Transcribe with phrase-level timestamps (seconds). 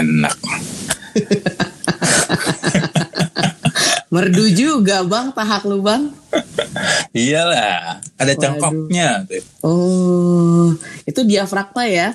[0.00, 0.36] Enak.
[4.10, 6.10] Merdu juga bang, pahak lu bang.
[7.12, 8.40] Iyalah, ada Waduh.
[8.42, 9.10] cangkoknya.
[9.62, 10.74] Oh,
[11.04, 12.08] itu diafragma ya?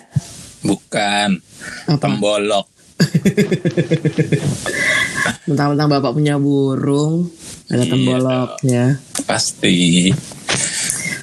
[0.59, 1.40] Bukan.
[1.88, 2.02] Apa?
[2.02, 2.68] Tembolok.
[5.48, 7.31] Mentang-mentang bapak punya burung,
[7.70, 7.91] ada Iya.
[7.91, 8.84] temboloknya.
[9.23, 10.09] Pasti.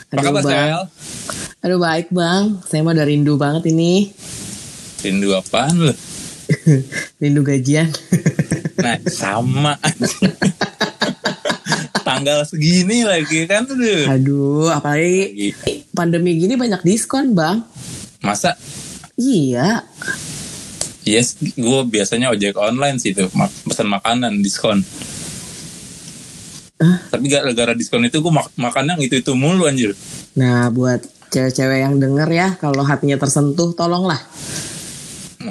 [0.08, 0.52] Apa Aduh, kabar, Bang.
[0.52, 0.80] Sel?
[1.62, 4.10] Aduh baik bang, saya mah udah rindu banget ini.
[4.98, 5.94] Rindu apaan lu?
[7.22, 7.88] rindu gajian.
[8.72, 9.78] Nah, sama.
[12.08, 13.78] Tanggal segini lagi kan tuh.
[14.10, 15.86] Aduh, apalagi Lagi.
[15.94, 17.62] pandemi gini banyak diskon bang.
[18.26, 18.58] Masa
[19.14, 19.86] Iya,
[21.02, 23.26] Yes, gue biasanya ojek online sih tuh,
[23.66, 24.82] pesan makanan diskon.
[26.82, 29.94] Tapi gara-gara diskon itu gue mak makan yang itu itu mulu anjir.
[30.34, 34.18] Nah, buat cewek-cewek yang denger ya, kalau hatinya tersentuh, tolonglah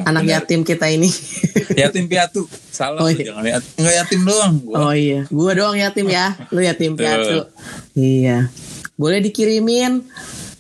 [0.02, 0.34] anak bener.
[0.38, 1.10] yatim kita ini.
[1.82, 2.46] yatim piatu.
[2.68, 3.30] Salah, Oh, iya.
[3.30, 3.72] jangan yatim.
[3.78, 4.54] Enggak yatim doang.
[4.60, 4.76] Gua.
[4.80, 7.46] oh iya, gua doang yatim ya, lu yatim piatu.
[7.94, 8.48] Iya,
[8.94, 10.08] boleh dikirimin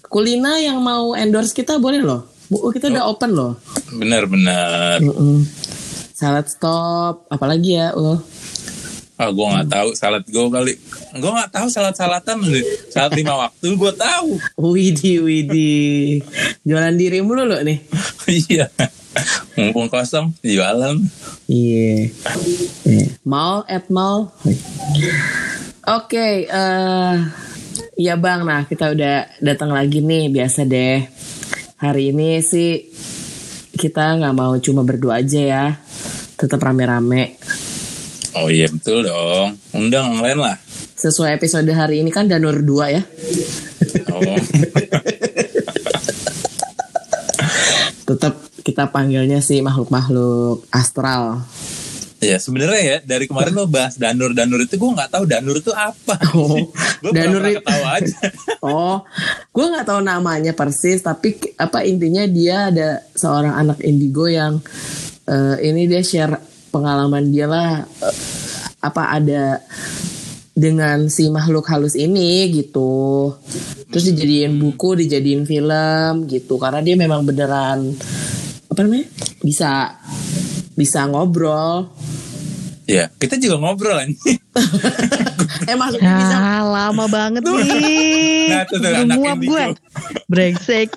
[0.03, 2.27] kulina yang mau endorse kita boleh loh.
[2.47, 3.55] Bu, kita udah open loh.
[3.89, 4.99] Bener-bener.
[4.99, 5.47] Mm-mm.
[6.11, 8.19] Salad stop, apalagi ya, oh.
[9.15, 10.73] Ah, gue nggak tahu salad gue kali.
[11.13, 12.41] Gue nggak tahu salad-salatan.
[12.41, 12.57] lu.
[12.89, 14.29] Salad lima waktu gue tahu.
[14.57, 16.17] Widi, Widi.
[16.61, 17.79] Jualan diri mulu lo nih.
[18.31, 18.65] Iya.
[19.59, 20.97] Mumpung kosong, jualan.
[21.47, 22.11] Iya.
[22.87, 24.31] Eh, Mal at mal.
[25.87, 27.15] Oke, eh
[27.99, 28.47] iya Bang.
[28.47, 31.03] Nah, kita udah datang lagi nih, biasa deh.
[31.81, 32.87] Hari ini sih
[33.75, 35.65] kita nggak mau cuma berdua aja ya.
[36.37, 37.37] Tetap rame-rame.
[38.37, 39.59] Oh iya betul dong.
[39.75, 40.55] Undang yang lain lah.
[40.95, 43.01] Sesuai episode hari ini kan Danur 2 ya.
[44.13, 44.21] Oh.
[48.07, 48.40] Tetap
[48.81, 51.45] kita panggilnya sih makhluk-makhluk astral.
[52.17, 55.69] Ya sebenarnya ya dari kemarin lo bahas danur danur itu gue nggak tahu danur itu
[55.69, 56.17] apa.
[56.33, 56.57] Oh,
[57.05, 58.17] gue danur pernah i- ketawa aja.
[58.65, 59.05] Oh,
[59.53, 64.57] gue nggak tahu namanya persis, tapi apa intinya dia ada seorang anak indigo yang
[65.29, 66.41] eh, ini dia share
[66.73, 68.17] pengalaman dia lah eh,
[68.81, 69.61] apa ada
[70.57, 73.29] dengan si makhluk halus ini gitu.
[73.93, 77.93] Terus dijadiin buku, dijadiin film gitu karena dia memang beneran
[78.71, 79.07] apa namanya
[79.43, 79.99] bisa
[80.73, 81.91] bisa ngobrol.
[82.87, 84.39] ya kita juga ngobrol anjing.
[85.69, 88.47] eh maksudnya bisa Ah, lama banget nih.
[88.49, 89.31] Nah, tuh, tuh, indigo.
[89.37, 89.65] gue.
[90.27, 90.89] Brengsek.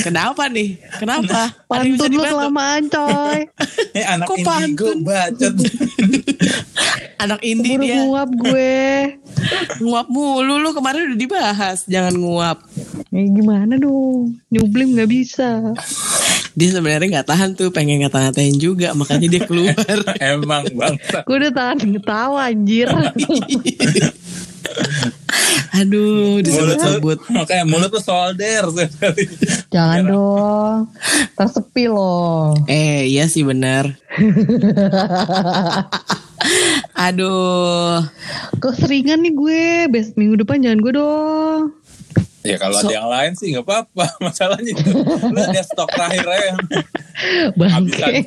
[0.00, 0.80] kenapa nih?
[0.96, 1.52] Kenapa?
[1.52, 3.40] Bisa Pantun lu kelamaan coy.
[3.98, 4.48] Eh anak Kok indigo
[4.88, 4.96] pantun?
[5.04, 5.54] bacot.
[7.16, 8.04] Anak indie dia.
[8.04, 9.16] muap gue.
[9.84, 12.64] Nguap mulu lu kemarin udah dibahas Jangan nguap
[13.12, 14.36] Ya gimana dong?
[14.48, 15.76] Nyublim gak bisa.
[16.56, 19.76] Dia sebenarnya nggak tahan tuh Pengen ngata-ngatain juga Makanya dia keluar
[20.24, 21.22] Emang bangsa.
[21.28, 22.88] Gue udah tahan ketawa anjir.
[25.78, 28.64] Aduh disebut-sebut makanya mulut tuh solder.
[29.74, 30.78] Jangan dong.
[31.34, 32.56] Tersepi loh.
[32.64, 33.92] Eh iya sih benar
[36.96, 38.00] Aduh
[38.56, 39.64] Keseringan nih gue.
[39.88, 41.62] Best minggu depan jangan gue dong.
[42.40, 44.06] Ya kalau So- ada yang lain sih nggak apa-apa.
[44.22, 46.54] Masalahnya itu lu ada stok terakhir ya.
[47.52, 48.22] Bangke.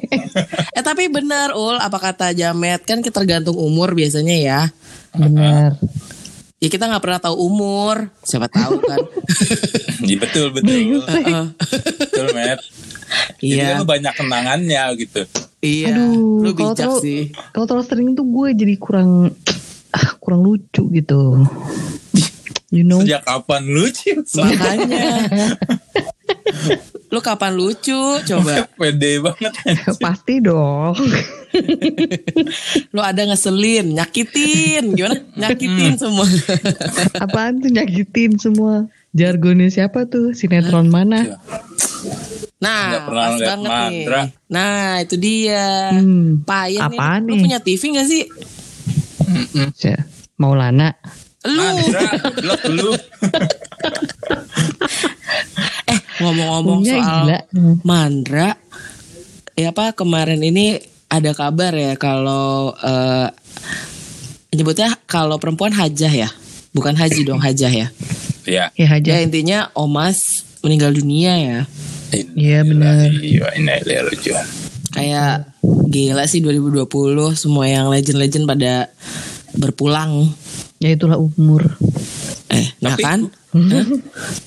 [0.73, 4.61] Eh tapi benar Ul Apa kata Jamet Kan kita tergantung umur biasanya ya
[5.13, 5.77] Bener.
[6.59, 8.99] Ya kita nggak pernah tahu umur Siapa tahu kan
[10.07, 10.99] Iya betul betul.
[11.55, 12.59] Betul Matt.
[13.39, 15.21] Jadi Iya lu banyak kenangannya gitu.
[15.59, 17.21] Iya Aduh, Lu kalau bijak terlalu- sih
[17.51, 19.31] Kalau terlalu sering tuh gue jadi kurang
[19.89, 21.47] ah, kurang lucu gitu.
[22.69, 23.01] You know?
[23.01, 24.13] Sejak kapan lucu?
[24.35, 25.05] Makanya
[27.09, 29.49] Lu kapan lucu Coba Pede banget.
[29.97, 30.93] Pasti dong.
[32.93, 36.25] Lu ada ngeselin Nyakitin Gimana Nyakitin semua
[37.17, 38.85] Apaan tuh nyakitin semua.
[39.09, 40.31] Jargonnya siapa tuh?
[40.31, 41.41] Sinetron mana?
[42.61, 44.21] Nah Nggak pernah pas banget Mandra.
[44.21, 46.45] nih Nah itu dia Hmm.
[46.45, 47.41] Payen Apaan nih Lu nih?
[47.41, 48.23] punya TV gak sih
[49.75, 50.05] Siapa?
[50.37, 50.93] Maulana.
[51.47, 52.03] Lu Mandra,
[52.35, 52.91] blok dulu.
[55.87, 57.39] Eh ngomong-ngomong soal gila.
[57.87, 58.49] Mandra
[59.55, 63.27] Ya apa kemarin ini Ada kabar ya Kalau eh,
[64.51, 66.29] Nyebutnya kalau perempuan hajah ya
[66.75, 67.87] Bukan haji dong hajah ya
[68.43, 68.73] Ya.
[68.73, 69.07] Ya aja.
[69.13, 70.19] Ya intinya Omas
[70.59, 71.59] meninggal dunia ya
[72.33, 73.05] Iya, benar.
[73.21, 73.45] Iya.
[74.89, 75.53] Kayak
[75.87, 76.83] gila sih 2020
[77.37, 78.89] Semua yang legend-legend pada
[79.53, 80.33] berpulang
[80.79, 81.75] Ya itulah umur.
[82.47, 83.19] Eh nah Tapi- kan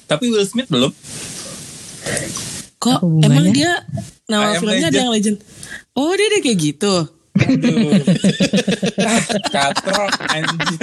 [0.09, 0.93] Tapi Will Smith belum.
[2.79, 3.85] Kok emang dia
[4.27, 5.39] nama filmnya ada yang legend?
[5.93, 6.95] Oh dia ada kayak gitu.
[7.33, 7.93] Aduh.
[9.03, 9.19] Ah,
[9.51, 10.79] Katrok anjir.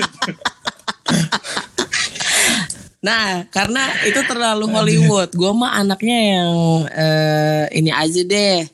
[2.99, 5.31] Nah, karena itu terlalu Hollywood.
[5.31, 6.51] Gue mah anaknya yang
[6.91, 8.67] eh, ini aja deh,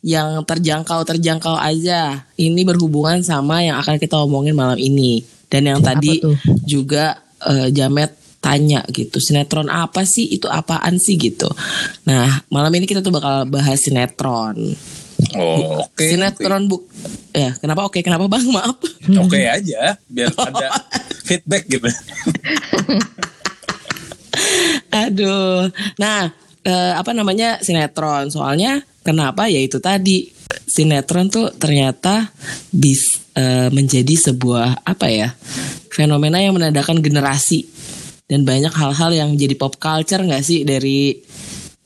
[0.00, 2.24] yang terjangkau terjangkau aja.
[2.40, 5.20] Ini berhubungan sama yang akan kita omongin malam ini.
[5.48, 6.36] Dan yang Apa tadi tuh?
[6.64, 10.28] juga eh, Jamet tanya gitu, sinetron apa sih?
[10.30, 11.50] Itu apaan sih gitu.
[12.06, 14.76] Nah, malam ini kita tuh bakal bahas sinetron.
[15.34, 15.98] Oh, oke.
[15.98, 16.86] sinetron bu,
[17.34, 17.98] ya kenapa oke?
[18.06, 18.46] Kenapa bang?
[18.54, 18.78] Maaf.
[19.18, 20.70] Oke aja, biar ada
[21.26, 21.90] feedback gitu.
[24.94, 25.68] Aduh.
[25.98, 26.30] Nah,
[26.62, 28.30] eh, apa namanya sinetron?
[28.30, 29.50] Soalnya kenapa?
[29.50, 30.30] Ya itu tadi
[30.64, 32.30] sinetron tuh ternyata
[32.72, 35.30] bis eh, menjadi sebuah apa ya
[35.94, 37.66] fenomena yang menandakan generasi.
[38.28, 41.16] Dan banyak hal-hal yang jadi pop culture nggak sih dari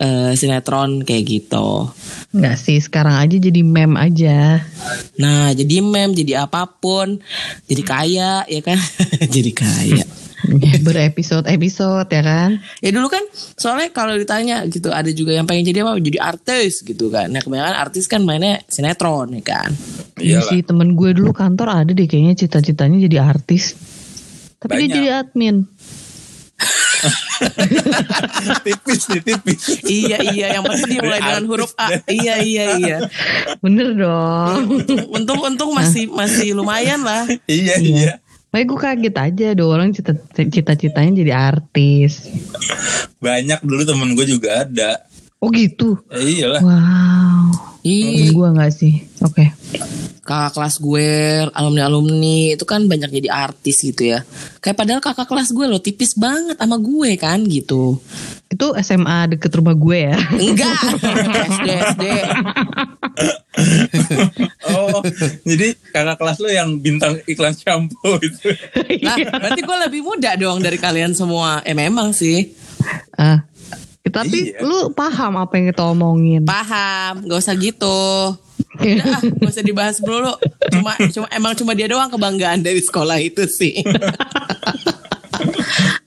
[0.02, 1.88] eh, sinetron kayak gitu.
[2.34, 4.58] Enggak sih, sekarang aja jadi meme aja.
[5.22, 7.22] Nah, jadi meme, jadi apa pun,
[7.70, 8.78] jadi kaya ya kan?
[9.34, 10.04] jadi kaya.
[10.82, 12.50] Berepisode-episode ya kan.
[12.82, 16.02] Ya dulu kan soalnya kalau ditanya gitu ada juga yang pengen jadi apa?
[16.02, 17.30] Jadi artis gitu kan.
[17.30, 19.70] Nah kebanyakan artis kan mainnya sinetron ya kan.
[20.18, 23.78] Iya sih temen gue dulu kantor ada deh kayaknya cita-citanya jadi artis.
[24.58, 24.94] Tapi dia Banyak.
[24.98, 25.56] jadi admin.
[28.66, 29.60] tipis nih, tipis.
[29.82, 31.86] iya iya yang penting dia mulai Dari dengan artis huruf A.
[32.06, 32.96] Iya iya iya.
[33.58, 34.56] Bener dong.
[35.10, 37.26] Untung untung masih masih lumayan lah.
[37.44, 37.76] iya, Iya.
[37.78, 38.12] iya.
[38.52, 42.28] Makanya gue kaget aja ada orang cita- cita-citanya jadi artis.
[43.16, 45.08] Banyak dulu temen gue juga ada.
[45.42, 45.98] Oh gitu.
[46.14, 46.62] Eh, iyalah.
[46.62, 47.72] Wow.
[47.82, 48.94] Ih, Temen gue nggak sih.
[49.26, 49.50] Oke.
[50.22, 51.10] kakak kelas gue,
[51.50, 54.22] alumni alumni itu kan banyak jadi artis gitu ya.
[54.62, 57.98] Kayak padahal kakak kelas gue loh tipis banget sama gue kan gitu.
[58.46, 60.14] Itu SMA deket rumah gue ya.
[60.30, 60.78] Enggak,
[61.58, 62.04] SD SD.
[64.70, 65.02] Oh,
[65.42, 68.54] jadi kakak kelas lo yang bintang iklan shampoo itu.
[69.02, 71.66] Lah, berarti gue lebih muda dong dari kalian semua.
[71.66, 72.46] Eh memang sih.
[73.18, 73.42] ah.
[74.02, 74.66] Tapi Iya.
[74.66, 76.42] lu paham apa yang kita omongin.
[76.42, 78.34] Paham, gak usah gitu.
[78.82, 80.32] Udah, ah, gak usah dibahas dulu.
[80.74, 83.78] Cuma, cuma emang cuma dia doang kebanggaan dari sekolah itu sih.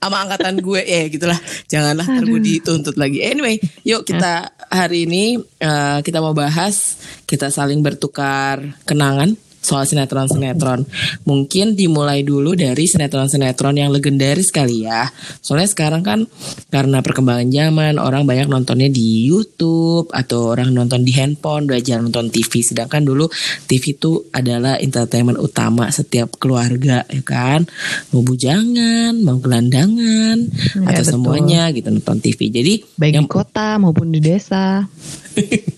[0.06, 1.40] Sama angkatan gue, ya gitulah.
[1.66, 3.26] Janganlah gue dituntut lagi.
[3.26, 9.34] Anyway, yuk kita hari ini eh, kita mau bahas, kita saling bertukar kenangan
[9.66, 10.86] soal sinetron-sinetron.
[11.26, 15.10] Mungkin dimulai dulu dari sinetron-sinetron yang legendaris kali ya.
[15.42, 16.30] Soalnya sekarang kan
[16.70, 22.30] karena perkembangan zaman orang banyak nontonnya di YouTube atau orang nonton di handphone, belajar nonton
[22.30, 22.62] TV.
[22.62, 23.26] Sedangkan dulu
[23.66, 27.66] TV itu adalah entertainment utama setiap keluarga ya kan.
[28.14, 30.38] Mau bujangan, mau gelandangan
[30.76, 31.12] Ya, atau betul.
[31.16, 32.52] semuanya gitu nonton TV.
[32.52, 34.84] Jadi Baik yang di kota maupun di desa.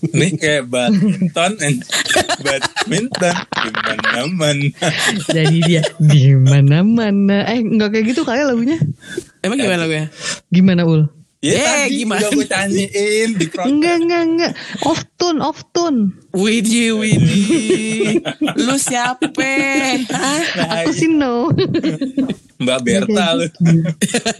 [0.09, 1.77] Nih kayak badminton and
[2.39, 4.67] badminton gimana mana.
[5.27, 7.43] Jadi dia di mana-mana.
[7.45, 8.79] Eh nggak kayak gitu kayak lagunya.
[9.39, 10.07] emang gimana gue?
[10.47, 11.07] Gimana ul?
[11.39, 12.19] Ya Eh, tadi gimana?
[12.19, 14.51] udah gue tanyain di pro- Enggak enggak enggak.
[14.83, 16.11] Off tune off tune.
[16.31, 18.19] Widih, widih.
[18.59, 19.23] Lu siapa?
[20.09, 20.41] Hah?
[20.83, 21.47] Apa sih no?
[22.59, 23.47] Mbak Berta lu.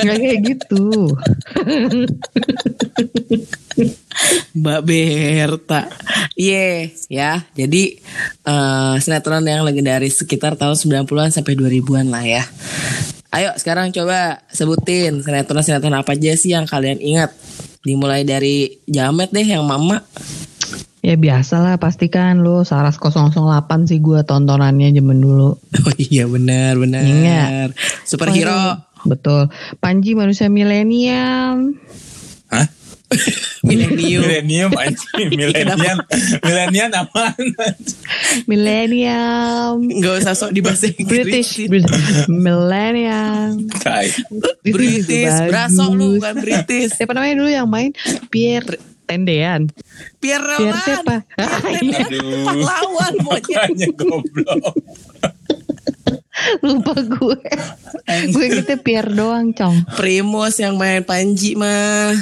[0.03, 0.85] Enggak kayak gitu.
[4.59, 5.81] Mbak Berta.
[6.35, 7.31] Iya, ya.
[7.55, 7.95] Jadi
[8.43, 12.43] eh, sinetron yang legendaris sekitar tahun 90-an sampai 2000-an lah ya.
[13.29, 17.31] Ayo sekarang coba sebutin sinetron-sinetron apa aja sih yang kalian ingat.
[17.85, 20.03] Dimulai dari Jamet deh yang mama.
[20.99, 23.31] Ya biasa lah pastikan lu Saras 008
[23.87, 25.55] sih gua tontonannya zaman dulu.
[25.87, 27.07] Oh iya benar benar.
[27.07, 27.69] Ingat.
[28.09, 28.81] Superhero.
[29.05, 29.53] Betul.
[29.77, 31.77] Panji manusia milenial.
[32.49, 32.67] Hah?
[33.65, 34.21] Milenium.
[34.21, 35.97] Milenium anjing, milenium.
[36.45, 37.41] Milenium apaan?
[38.45, 39.81] Milenial.
[39.81, 41.25] Gak usah sok di bahasa Inggris.
[41.25, 41.51] British.
[41.65, 41.89] British.
[43.81, 44.07] Tai.
[44.61, 45.35] British.
[45.49, 46.93] Berasok lu bukan British.
[46.93, 47.91] Siapa namanya dulu yang main?
[48.29, 48.77] Pierre
[49.09, 49.73] Tendean.
[50.21, 51.25] Pierre Pierre siapa?
[51.33, 52.45] Aduh.
[52.45, 53.73] Pahlawan monyet.
[53.73, 54.77] Makanya goblok.
[56.65, 57.41] Lupa gue.
[58.31, 59.85] gue gitu Pierre doang, Cong.
[59.97, 62.13] Primus yang main Panji mah.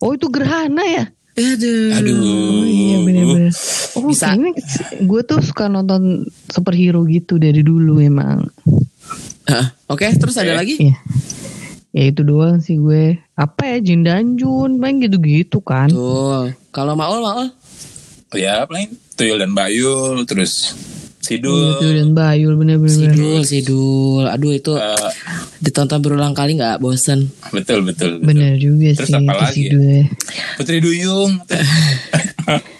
[0.00, 1.04] Oh, itu Gerhana ya?
[1.40, 1.96] Aduh.
[1.96, 2.20] Aduh.
[2.20, 3.52] Oh iya bener-bener.
[3.96, 4.34] Oh Bisa.
[4.34, 4.52] kayaknya
[5.00, 8.44] gue tuh suka nonton superhero gitu dari dulu emang.
[9.88, 10.60] Oke, terus ada Oke.
[10.60, 10.74] lagi?
[10.78, 10.96] Iya.
[11.90, 13.18] Ya itu doang sih gue.
[13.34, 15.90] Apa ya Jin dan Jun, main gitu-gitu kan.
[15.90, 16.54] Tuh.
[16.70, 17.48] Kalau Maul, Maul.
[18.30, 20.78] Oh ya, paling Tuyul dan Bayul terus
[21.20, 21.76] Sidul.
[21.76, 23.12] Itu dan Bayul bener-bener.
[23.12, 24.24] Sidul, Sidul.
[24.24, 25.10] Aduh itu Eh,
[25.58, 27.28] ditonton berulang kali nggak bosen.
[27.50, 28.24] betul, betul, betul.
[28.24, 29.14] Bener juga Terus sih.
[29.14, 29.70] apa itu lagi si ya?
[29.70, 30.02] Dul.
[30.56, 31.32] Putri Duyung.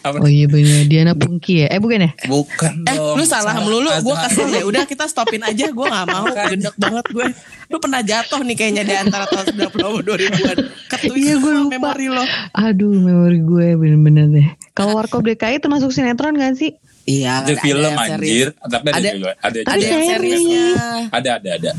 [0.00, 0.16] Apa?
[0.16, 0.88] Oh iya bener.
[0.88, 1.68] Diana Pungki ya.
[1.68, 2.10] Eh bukan ya?
[2.24, 3.14] Bukan Eh, dong.
[3.14, 3.92] lu salah melulu.
[4.00, 4.62] Gue kesel deh.
[4.64, 5.68] Udah kita stopin aja.
[5.68, 6.24] Gue nggak mau.
[6.26, 7.26] Gendek banget gue.
[7.68, 10.56] Lu pernah jatuh nih kayaknya di antara tahun 90 sama 2000-an.
[10.88, 11.70] Ketui Iya, gue lupa.
[11.76, 12.24] memori lo.
[12.50, 14.48] Aduh memori gue bener-bener deh.
[14.72, 16.74] Kalau Warkop DKI termasuk sinetron gak sih?
[17.04, 17.32] Iya.
[17.42, 18.10] Itu ada film series.
[18.12, 18.48] anjir.
[18.56, 19.30] Tapi ada, Ada- juga.
[19.40, 19.86] Ada, Ada juga.
[19.86, 20.10] yang series.
[20.10, 20.66] seriesnya.
[21.10, 21.72] Ada, ada, ada.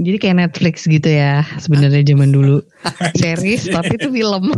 [0.00, 2.64] Jadi kayak Netflix gitu ya sebenarnya zaman dulu.
[3.20, 4.44] Series tapi itu film.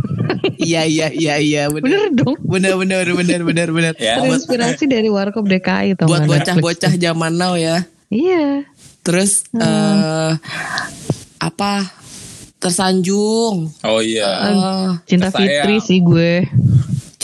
[0.63, 1.63] Iya, iya, iya, iya.
[1.67, 1.83] Bener.
[1.83, 2.35] Bener dong.
[2.39, 3.93] Bener, bener, bener, bener, bener.
[3.99, 4.19] Ya.
[4.19, 7.83] Terinspirasi dari Warkop DKI tau Buat bocah-bocah zaman now ya.
[8.07, 8.63] Iya.
[9.03, 10.31] Terus eh
[11.37, 11.73] apa?
[12.63, 13.67] Tersanjung.
[13.83, 14.31] Oh iya.
[14.47, 15.67] Eh, Cinta Tersayang.
[15.67, 16.47] Fitri sih gue.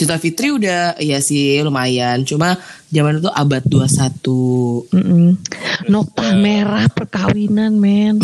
[0.00, 2.24] Cinta Fitri udah ya sih lumayan.
[2.24, 2.56] Cuma
[2.88, 4.24] zaman itu abad 21.
[4.88, 5.36] Mm-mm.
[5.86, 8.16] Nokta merah perkawinan men.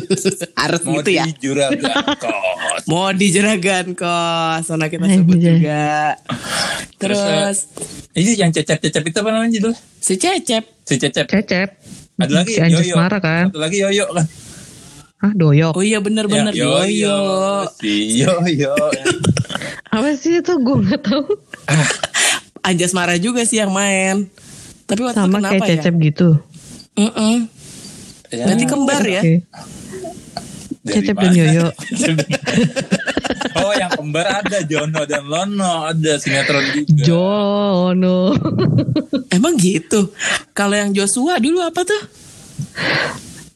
[0.60, 1.24] Harus Mau gitu ya.
[1.24, 1.80] di juragan
[2.28, 2.82] kos.
[2.84, 4.68] Mau di jeragan kos.
[4.68, 5.16] Sana kita Anjay.
[5.24, 6.12] sebut juga.
[7.00, 7.58] Terus, Terus
[8.14, 9.72] Ini yang cecep-cecep itu apa namanya judul?
[9.98, 10.84] si Cecep.
[10.84, 11.24] Si cecep.
[11.24, 11.68] Cecep.
[12.14, 12.94] Ada lagi Si Yoyo.
[12.94, 13.48] Mara kan.
[13.48, 14.26] Satu lagi Yoyo kan.
[15.18, 15.72] Hah doyok.
[15.72, 17.18] Oh iya bener-bener Ya, Yoyo.
[17.80, 18.76] Si Yoyo.
[19.94, 21.22] Apa sih itu gue gak tahu.
[22.66, 24.26] Anjas Mara juga sih yang main.
[24.84, 25.74] Tapi waktu itu Sama kenapa kayak ya?
[25.78, 26.28] Cecep gitu.
[26.94, 27.36] Mm-mm.
[28.28, 29.22] Ya, Berarti kembar ya?
[30.82, 31.66] Dari Cecep dan Yoyo.
[33.56, 37.00] oh yang kembar ada Jono dan Lono ada sinetron juga.
[37.00, 38.36] Jono.
[39.30, 40.12] Emang gitu.
[40.50, 42.02] Kalau yang Joshua dulu apa tuh?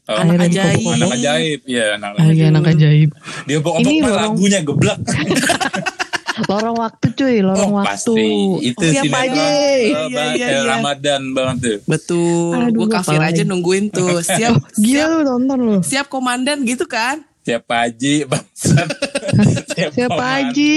[0.08, 0.80] Oh, Anak ajaib.
[0.80, 0.96] dipokok-pokok.
[0.96, 3.10] anak ajaib ya anak iya, anak ajaib.
[3.44, 4.98] Dia pokok Ini pokok lorong- lagunya geblak.
[6.40, 7.88] Lorong waktu cuy, lorong oh waktu.
[7.90, 8.26] pasti
[8.62, 9.42] itu Oh, siapa sinetron aja?
[9.42, 10.60] eh, Iya, iya, iya.
[10.62, 11.78] Ramadan banget tuh.
[11.84, 12.54] Betul.
[12.54, 13.42] Aduh, Gue kafir aja lagi.
[13.44, 14.22] nungguin tuh.
[14.28, 15.76] Siap, Gila siap, lu tonton lu.
[15.80, 17.26] siap komandan gitu kan?
[17.42, 18.88] Siap Haji bangsat.
[19.96, 20.10] Siap.
[20.12, 20.76] Haji?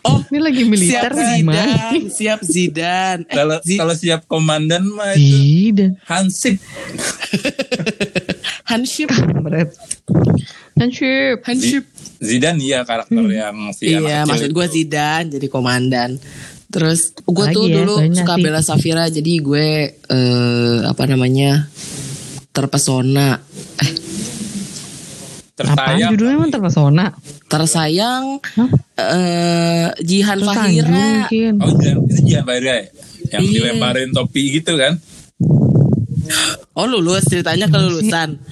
[0.00, 1.28] Oh, Ini lagi militer siap?
[1.28, 1.68] Zidan.
[2.08, 3.18] Siap Zidan.
[3.22, 6.56] Eh, Kalau Zi- kalau siap komandan mah itu Ih, dan Hansip.
[8.68, 9.08] Hanship.
[9.40, 9.72] Berat.
[10.76, 11.40] Handship.
[11.42, 11.84] Hanship.
[12.18, 14.74] Zidan iya karakter yang si Iya, maksud gue itu.
[14.76, 16.20] Zidan jadi komandan.
[16.68, 18.42] Terus gue tuh ya, dulu suka sih.
[18.42, 21.64] bela Safira jadi gue eh, apa namanya
[22.50, 23.40] terpesona,
[23.78, 23.92] eh
[25.54, 26.10] tersayang.
[26.12, 27.06] judulnya emang terpesona?
[27.48, 28.68] tersayang Hah?
[29.00, 30.92] eh Jihan Terus Fahira.
[31.24, 31.52] Mungkin.
[31.56, 32.84] Oh Jihan, itu Jihan Fahira ya?
[33.30, 33.52] Yang Iya.
[33.54, 35.00] dilemparin topi gitu kan?
[36.78, 38.38] Oh lulus ceritanya kelulusan.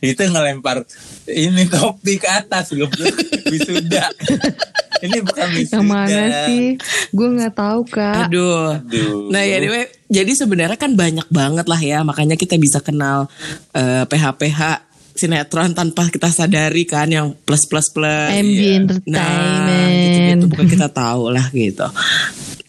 [0.00, 0.84] itu ngelempar
[1.24, 3.16] ini topi ke atas goblok.
[3.48, 4.12] wisuda.
[5.08, 5.76] ini bukan wisuda.
[5.80, 6.76] Yang mana sih?
[7.10, 8.28] Gue nggak tahu kak.
[8.28, 8.76] Aduh.
[8.76, 9.32] Aduh.
[9.32, 13.28] Nah ya anyway, jadi sebenarnya kan banyak banget lah ya makanya kita bisa kenal
[13.72, 18.32] eh, PH-PH sinetron tanpa kita sadari kan yang plus plus plus.
[18.32, 18.76] MG Iya.
[18.84, 19.96] Nah, Entertainment.
[19.96, 21.88] gitu-gitu bukan kita tahu lah gitu.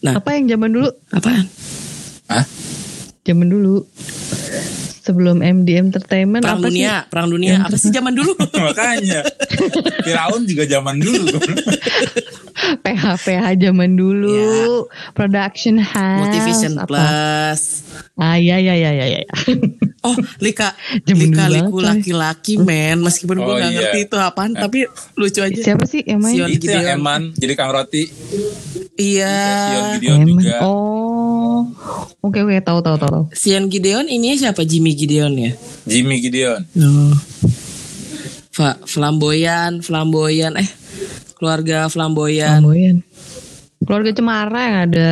[0.02, 0.90] Nah, Apa yang zaman dulu?
[1.12, 1.46] apaan?
[2.32, 2.46] Hah?
[3.28, 3.86] Zaman dulu.
[5.02, 6.78] Sebelum MD Entertainment Perang apa sih?
[6.78, 8.38] dunia, perang dunia apa sih zaman dulu?
[8.70, 9.26] Makanya.
[10.06, 11.36] Firaun juga zaman dulu.
[12.84, 14.86] PH PH zaman dulu.
[15.14, 16.20] Production house.
[16.22, 16.88] Multivision apa?
[16.88, 17.62] Plus.
[18.16, 19.06] Ah iya iya iya iya.
[19.20, 19.26] iya.
[20.02, 20.74] Oh, Lika,
[21.06, 23.78] Zaman Lika Liku laki-laki men, meskipun gue Oh, gak iya.
[23.86, 25.54] ngerti itu apaan, tapi lucu aja.
[25.54, 26.42] Siapa sih yang main?
[26.42, 26.98] Sion itu yang Gideon.
[26.98, 28.10] Eman jadi Kang Roti.
[28.98, 29.38] Iya.
[29.70, 30.30] Sion Gideon Emang.
[30.42, 30.58] juga.
[30.66, 31.70] Oh.
[32.26, 33.10] Oke oke tahu tahu tahu.
[33.14, 33.24] tahu.
[33.38, 34.66] Sian Gideon ini siapa?
[34.66, 35.54] Jimmy Gideon ya?
[35.86, 36.66] Jimmy Gideon.
[36.82, 37.14] Oh.
[38.50, 40.70] Fa flamboyan, flamboyan, eh
[41.42, 42.62] keluarga flamboyan.
[42.62, 42.96] Flamboyan.
[43.82, 45.12] Keluarga Cemara yang ada.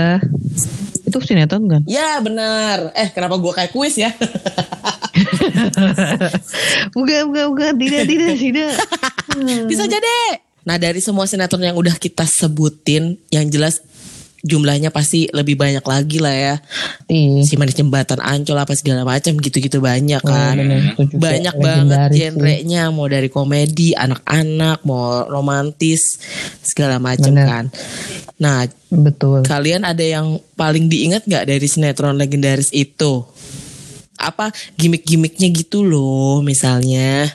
[1.10, 1.82] Itu sinetron kan?
[1.90, 2.94] Ya benar.
[2.94, 4.14] Eh kenapa gua kayak kuis ya?
[6.96, 8.72] Bukan bukan bukan tidak tidak tidak.
[9.72, 10.40] Bisa jadi.
[10.64, 13.82] Nah dari semua sinetron yang udah kita sebutin, yang jelas
[14.44, 16.56] jumlahnya pasti lebih banyak lagi lah ya.
[17.12, 17.44] Iya.
[17.44, 20.56] Si manis jembatan Ancol apa segala macam gitu-gitu banyak kan.
[20.56, 26.20] bener, itu juga banyak banget genrenya mau dari komedi, anak-anak, mau romantis
[26.64, 27.66] segala macam kan.
[28.40, 29.46] Nah Betul.
[29.46, 33.22] Kalian ada yang paling diingat nggak dari sinetron legendaris itu?
[34.18, 37.30] Apa gimmick-gimmicknya gitu loh misalnya?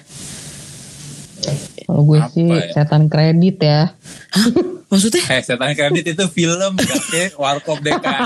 [1.85, 2.65] Kalau gue Apa sih ya?
[2.73, 3.93] setan kredit ya.
[4.31, 4.47] Hah?
[4.87, 5.21] Maksudnya?
[5.29, 8.25] Eh, setan kredit itu film, gak kayak Warkop DKI.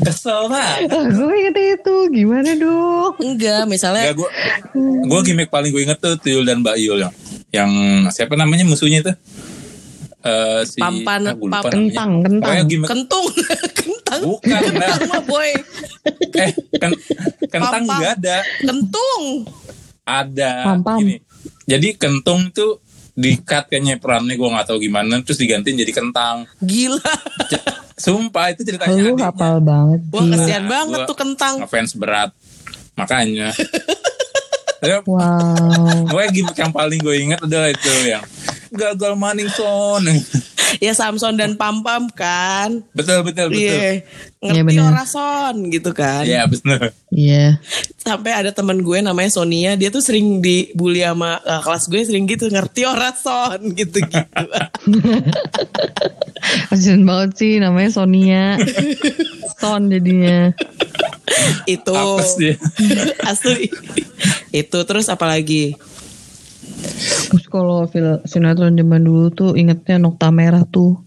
[0.00, 0.88] Kesel banget.
[1.10, 3.12] Gue inget itu gimana dong?
[3.18, 4.28] Enggak, misalnya Gak gue,
[5.02, 7.14] gue gimmick paling gue inget tuh Tuyul dan Mbak Yul yang,
[7.52, 7.70] yang
[8.08, 9.12] siapa namanya musuhnya itu?
[10.22, 11.70] eh, si Pampan- ah, namanya.
[11.70, 12.66] Kentang, kentang.
[12.66, 13.26] Gimmick- Kentung,
[13.78, 15.50] kentang, Bukan, kentang mah boy,
[16.34, 16.98] eh ken-
[17.46, 17.94] kentang Pam-pam.
[17.94, 19.24] nggak ada kentung.
[20.02, 20.98] ada Pam-pam.
[20.98, 21.14] gini.
[21.64, 22.78] Jadi kentung tuh
[23.16, 26.44] di-cut kayaknya perannya gue nggak tahu gimana terus digantiin jadi kentang.
[26.60, 27.00] Gila.
[27.96, 29.26] Sumpah itu ceritanya Lu adiknya.
[29.26, 30.30] hafal banget Wah sih.
[30.30, 31.54] kasihan Nah, banget gua- tuh kentang.
[31.58, 32.30] ngefans berat
[32.94, 33.48] makanya
[35.04, 36.06] Wow.
[36.06, 38.22] Pokoknya gimmick yang paling gue inget adalah itu yang
[38.70, 40.04] gagal maning son.
[40.78, 42.82] Ya Samson dan Pam Pam kan.
[42.92, 43.60] betul betul betul.
[43.60, 44.02] Iya.
[44.42, 44.92] Iya, Ngerti benar.
[44.94, 46.22] orason gitu kan.
[46.22, 46.78] Iya betul.
[47.10, 47.58] Iya.
[47.98, 52.24] Sampai ada teman gue namanya Sonia, dia tuh sering dibully sama eh, kelas gue sering
[52.26, 54.44] gitu ngerti orason gitu-gitu.
[56.70, 58.44] Kasian banget sih namanya Sonia.
[59.58, 60.52] Son jadinya.
[61.66, 61.90] itu
[63.30, 63.66] asli.
[64.54, 65.74] itu terus apalagi?
[67.26, 70.98] Terus kalau film sinetron zaman dulu tuh ingetnya Nokta Merah tuh.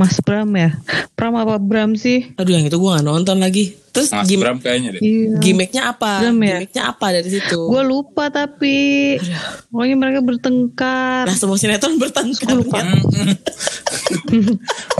[0.00, 0.72] Mas Bram ya.
[1.12, 2.32] Pram apa Bram sih?
[2.40, 3.76] Aduh yang itu gue gak nonton lagi.
[3.90, 5.00] Terus Mas gim Bram kayaknya deh.
[5.02, 5.36] Iya.
[5.42, 6.24] gimmicknya apa?
[6.24, 6.64] Bram ya?
[6.64, 7.60] Gimmicknya apa dari situ?
[7.68, 8.76] Gue lupa tapi
[9.68, 11.24] pokoknya mereka bertengkar.
[11.28, 12.56] Nah semua sinetron bertengkar.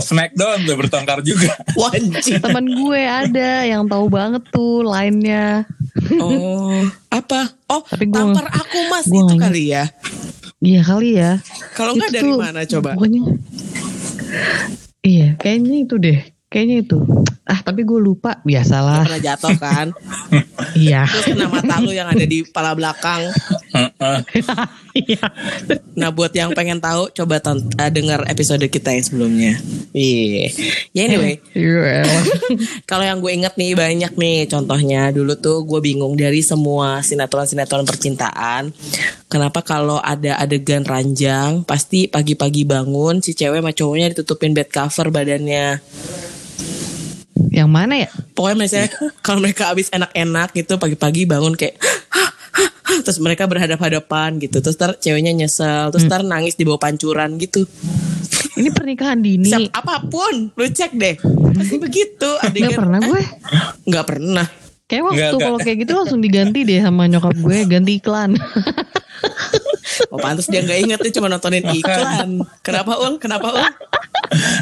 [0.01, 1.51] Smackdown tuh bertengkar juga.
[1.73, 2.39] Wajib.
[2.43, 5.65] Teman gue ada yang tahu banget tuh lainnya.
[6.19, 6.81] Oh,
[7.11, 7.51] apa?
[7.71, 9.83] Oh, Tapi gua- tampar aku mas gua itu kali ya.
[10.59, 11.31] Iya kali ya.
[11.73, 12.89] Kalau nggak dari tuh mana coba?
[12.93, 13.21] Pokoknya
[15.01, 16.19] Iya, kayaknya itu deh.
[16.51, 16.99] Kayaknya itu.
[17.47, 18.43] Ah, tapi gue lupa.
[18.43, 19.07] Biasalah.
[19.07, 19.87] Pernah jatuh kan?
[20.71, 21.03] Iya.
[21.03, 23.27] Terus kena mata lu yang ada di kepala belakang.
[24.95, 25.25] Iya.
[25.99, 29.53] Nah buat yang pengen tahu coba ton- eh, dengar episode kita yang sebelumnya.
[29.91, 30.47] Iya.
[30.95, 32.07] Ya anyway, Iya.
[32.89, 35.11] kalau yang gue inget nih banyak nih contohnya.
[35.11, 38.71] Dulu tuh gue bingung dari semua sinetron-sinetron percintaan.
[39.27, 45.11] Kenapa kalau ada adegan ranjang pasti pagi-pagi bangun si cewek sama cowoknya ditutupin bed cover
[45.11, 45.83] badannya.
[47.51, 48.09] Yang mana ya?
[48.31, 48.89] Pokoknya misalnya
[49.25, 51.75] kalau mereka habis enak-enak gitu pagi-pagi bangun kayak
[53.05, 57.63] terus mereka berhadap-hadapan gitu terus ntar ceweknya nyesel terus ntar nangis di bawah pancuran gitu
[58.51, 59.47] Ini pernikahan dini.
[59.47, 61.15] Siap, apa pun lu cek deh
[61.55, 63.23] pasti begitu Gak adegan pernah gue.
[63.87, 64.47] nggak pernah
[64.91, 67.57] Kayak waktu kalau kayak gitu langsung diganti deh sama nyokap gue.
[67.63, 68.35] Ganti iklan.
[70.11, 73.71] oh pantas dia nggak inget dia cuma nontonin iklan kenapa ul kenapa ul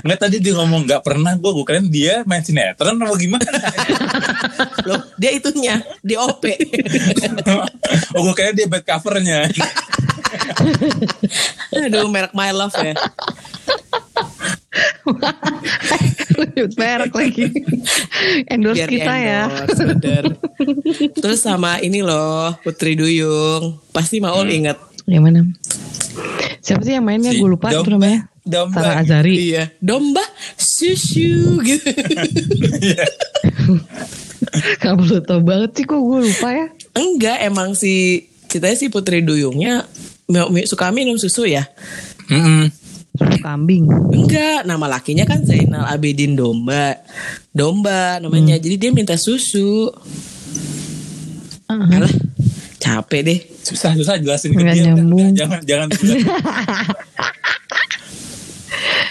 [0.01, 3.45] Nggak tadi dia ngomong nggak pernah gue gue keren dia main sinetron apa gimana?
[4.89, 6.41] loh dia itunya di op
[8.17, 9.45] oh gue kira dia bad covernya.
[11.69, 12.97] aduh merek my love ya
[16.35, 17.45] Lanjut merek lagi.
[18.45, 19.41] Endorse Biar kita ya.
[19.47, 20.23] di-endorse, bener.
[21.15, 25.39] terus sama ini loh Putri Duyung pasti Maul inget Yang mana?
[26.59, 27.31] Siapa sih yang mainnya?
[27.31, 28.19] Si gue lupa itu Domba- namanya.
[28.43, 28.77] Domba.
[28.77, 29.33] Sarah Azari.
[29.47, 30.21] Iya, domba
[30.55, 31.89] susu gitu.
[34.81, 36.67] Kamu lu tau banget sih kok gue lupa ya.
[36.93, 39.85] Enggak, emang si ceritanya si Putri Duyungnya
[40.65, 41.65] suka minum susu ya?
[42.27, 42.69] Mm-mm.
[42.69, 42.88] Susu
[43.39, 43.87] kambing.
[44.11, 46.99] Enggak, nama lakinya kan Zainal Abidin Domba.
[47.51, 48.59] Domba namanya.
[48.59, 49.89] Jadi dia minta susu.
[51.69, 52.13] Ah, Alah,
[52.81, 53.39] capek deh.
[53.61, 54.89] Susah susah jelasin ke dia.
[54.89, 55.33] nyambung.
[55.37, 55.87] Jangan jangan.
[55.93, 56.27] jangan.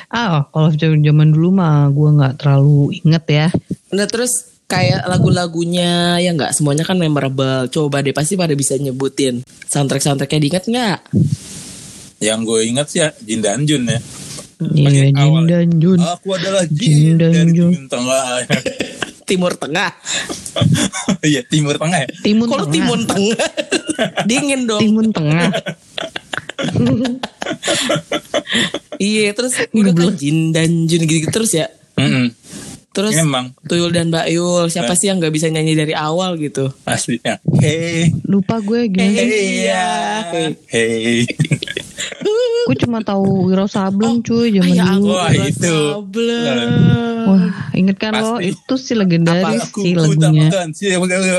[0.08, 3.46] Ah, kalau zaman dulu mah gue nggak terlalu inget ya.
[3.92, 7.68] Nah terus kayak lagu-lagunya ya nggak semuanya kan memorable.
[7.68, 10.98] Coba deh pasti pada bisa nyebutin soundtrack-soundtracknya diingat nggak?
[12.18, 14.00] Yang gue ingat sih ya Jin dan Jun ya.
[14.58, 15.46] Iya, Jin awal.
[15.46, 15.98] dan Jun.
[16.02, 17.70] Aku adalah Jin Jin dan dari Jun.
[17.70, 18.26] Timur Tengah.
[19.28, 19.90] Timur Tengah.
[21.22, 22.10] Iya Timur Tengah ya.
[22.22, 22.66] Timun Kalau.
[22.70, 23.38] Timun Tengah,
[24.30, 24.82] dingin dong.
[24.82, 25.50] Timun Tengah.
[28.98, 31.70] Iya terus udah kan Jin dan Jun gitu, terus ya.
[31.94, 32.34] Mm-mm.
[32.90, 36.66] Terus Emang Tuyul dan Mbak Yul siapa sih yang nggak bisa nyanyi dari awal gitu?
[36.82, 37.38] aslinya.
[37.62, 39.14] Hey, Lupa gue gimana.
[39.14, 39.22] sih?
[39.22, 39.86] hey, ya.
[40.66, 41.22] hey.
[42.68, 45.08] Gue cuma tahu Wiro Sableng cuy zaman ya dulu.
[45.08, 45.72] Wah, itu.
[45.88, 46.72] Sableng.
[47.24, 48.52] Wah, inget kan lo Pasti.
[48.52, 50.48] itu sih legendaris Aku sih ku lagunya.
[50.70, 50.84] si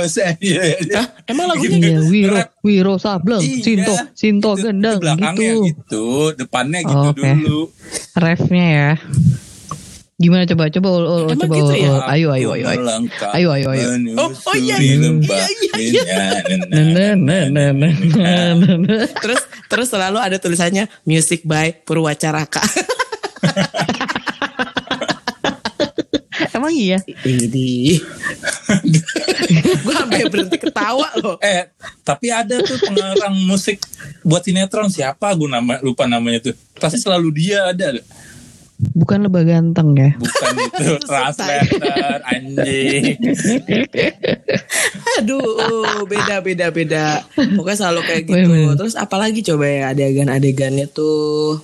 [0.10, 0.34] saya.
[0.40, 0.78] Iya, iya.
[0.98, 1.08] Hah?
[1.26, 2.02] Emang lagunya Iya, gitu?
[2.10, 2.50] Wiro, Rap.
[2.62, 3.62] Wiro Sableng, Iya.
[3.62, 5.66] Sinto, Sinto Itu- Gendang itu belakangnya gitu.
[5.70, 7.22] gitu, depannya gitu Oh, oke.
[7.22, 7.62] dulu.
[8.16, 8.92] Refnya ya.
[10.20, 12.04] Gimana coba coba ul, ul, Emang coba gitu ul, ya?
[12.12, 12.84] ayo ayo ayo ayo.
[13.32, 13.88] Ayo, ayo, ayo.
[14.20, 15.48] Oh, oh, iya, iya, iya,
[15.80, 16.04] iya, iya.
[18.20, 18.60] Nah.
[19.24, 22.60] Terus terus selalu ada tulisannya music by Purwacaraka.
[26.60, 27.00] Emang iya?
[27.24, 28.04] Ini.
[29.88, 31.40] Gue sampai berhenti ketawa loh.
[31.40, 31.72] Eh,
[32.04, 33.80] tapi ada tuh pengarang musik
[34.28, 36.56] buat sinetron siapa gue nama lupa namanya tuh.
[36.76, 37.96] Pasti selalu dia ada.
[38.80, 40.16] Bukan lebah ganteng ya.
[40.16, 43.20] Bukan itu translator anjing.
[45.20, 47.06] Aduh, beda beda beda.
[47.60, 48.48] Pokoknya selalu kayak gitu.
[48.48, 48.80] Bener.
[48.80, 51.60] Terus apalagi coba ya adegan-adegannya tuh.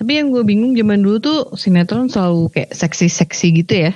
[0.00, 3.92] Tapi yang gue bingung zaman dulu tuh sinetron selalu kayak seksi-seksi gitu ya.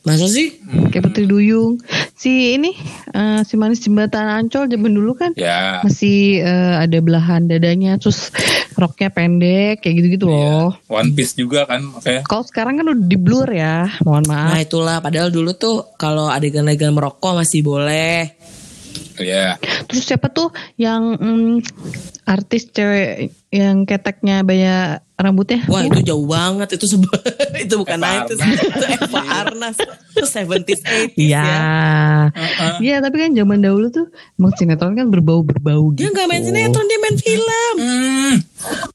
[0.00, 0.56] Masa sih?
[0.88, 1.76] Kayak Putri Duyung.
[2.16, 2.72] Si ini
[3.10, 5.84] eh, si manis jembatan Ancol zaman dulu kan Ya.
[5.84, 8.32] masih eh, ada belahan dadanya terus
[8.76, 10.72] roknya pendek kayak gitu-gitu loh.
[10.88, 12.24] One Piece juga kan makanya.
[12.24, 13.92] Kalau sekarang kan udah di blur ya.
[14.00, 14.48] Mohon maaf.
[14.52, 18.39] Nah itulah padahal dulu tuh kalau adegan-adegan merokok masih boleh.
[19.20, 19.60] Ya.
[19.88, 20.48] Terus siapa tuh
[20.80, 21.64] yang mm,
[22.24, 25.60] artis cewek yang keteknya banyak rambutnya?
[25.68, 27.20] Wah itu jauh banget itu sebuah
[27.66, 28.56] itu bukan Eva 90s Arnas.
[28.64, 30.80] itu Eva Arnas itu 70s 80s
[31.18, 31.42] Iya.
[31.44, 31.62] ya.
[32.80, 34.06] Iya, tapi kan zaman dahulu tuh
[34.38, 36.06] emang sinetron kan berbau-berbau gitu.
[36.06, 37.74] Dia nggak main sinetron dia main film.
[37.76, 38.34] Hmm.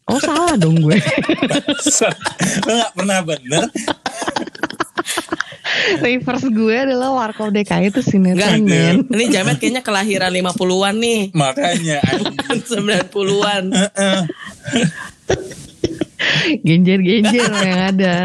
[0.09, 0.97] Oh, salah dong gue.
[2.65, 3.63] Lo gak pernah bener.
[6.03, 9.05] Reverse gue adalah Warkop DKI itu sinetron, men.
[9.09, 11.21] ini Jamet kayaknya kelahiran 50-an nih.
[11.33, 12.35] Makanya anjing.
[12.37, 13.63] Bukan 90-an.
[16.65, 18.15] Genjer-genjer yang ada.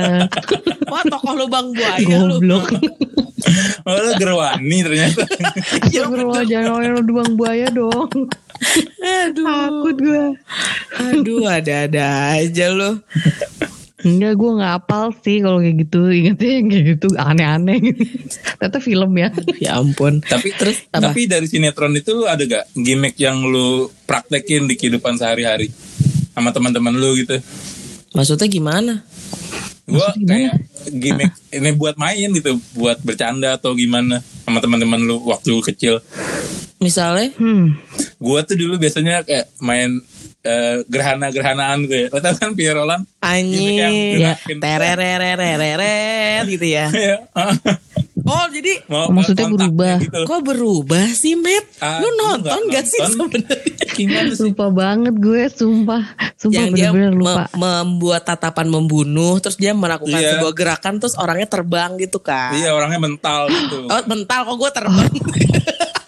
[0.93, 2.39] Wah tokoh lubang buaya lu.
[2.41, 2.67] Goblok.
[3.89, 5.25] Oh, lo gerwani ternyata.
[5.91, 8.09] Ya Astagfirullah, jangan ngomongin lu dubang buaya dong.
[9.01, 9.47] Aduh.
[9.49, 10.25] Takut gue.
[11.01, 13.01] Aduh ada-ada aja lo.
[14.01, 16.01] Enggak, gue gak apal sih kalau kayak gitu.
[16.09, 17.79] Ingetnya yang kayak gitu aneh-aneh.
[18.57, 19.29] Ternyata film ya.
[19.65, 20.25] Ya ampun.
[20.25, 21.13] tapi Terus apa?
[21.13, 25.69] tapi dari sinetron itu lu ada gak gimmick yang lu praktekin di kehidupan sehari-hari
[26.33, 27.37] sama teman-teman lu gitu?
[28.17, 29.05] Maksudnya gimana?
[29.85, 30.55] Gue kayak
[30.89, 36.01] gimmick ini buat main gitu, buat bercanda atau gimana sama teman-teman lu waktu kecil.
[36.81, 37.37] Misalnya?
[37.37, 37.77] Hmm.
[38.17, 40.01] Gue tuh dulu biasanya kayak main
[40.43, 42.07] eh, gerhana-gerhanaan gitu ya.
[42.09, 43.05] Lo tau kan Pierre Roland?
[43.19, 43.53] Anjing.
[43.53, 44.33] Gimmick yang Ya.
[44.35, 44.57] gerakin.
[44.59, 46.87] Tererererereret gitu ya.
[46.97, 47.17] Iya.
[48.23, 49.97] Oh jadi Mau Maksudnya kontaknya berubah.
[49.99, 50.21] Gitu.
[50.23, 51.65] kok berubah sih Matt?
[51.79, 53.17] Ah, Lu lu nonton nggak gak sih nonton?
[53.33, 53.73] sebenarnya?
[54.31, 54.45] Sih?
[54.47, 56.03] Lupa banget gue, sumpah.
[56.35, 57.45] Sumpah yang dia bener-bener me- lupa.
[57.53, 60.37] membuat tatapan membunuh terus dia melakukan Iya.
[60.37, 63.85] sebuah gerakan terus orangnya terbang gitu kan Iya orangnya mental gitu.
[63.85, 65.11] oh mental kok gue terbang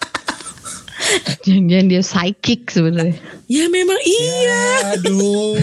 [1.45, 3.17] Jangan-jangan dia psychic sebenarnya.
[3.45, 4.63] ya memang iya
[4.95, 5.53] Aduh.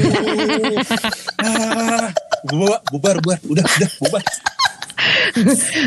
[1.38, 2.08] ah,
[2.44, 3.38] bubar, bubar, bubar.
[3.44, 4.22] Udah, udah, bubar.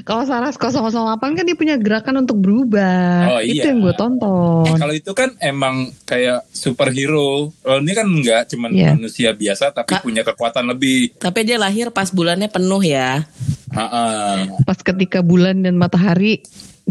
[0.04, 0.90] Kalau Saras 008
[1.22, 3.38] kan dia punya gerakan untuk berubah.
[3.38, 3.62] Oh, iya.
[3.62, 4.74] Itu yang gue tonton.
[4.74, 7.54] Kalau itu kan emang kayak superhero.
[7.62, 8.98] Kalau ini kan enggak, cuman Iya.
[8.98, 10.02] manusia biasa tapi Kak.
[10.02, 11.14] punya kekuatan lebih.
[11.20, 13.22] tapi dia lahir pas bulannya penuh ya
[13.70, 14.50] Heeh.
[14.64, 16.42] Pas ketika bulan dan matahari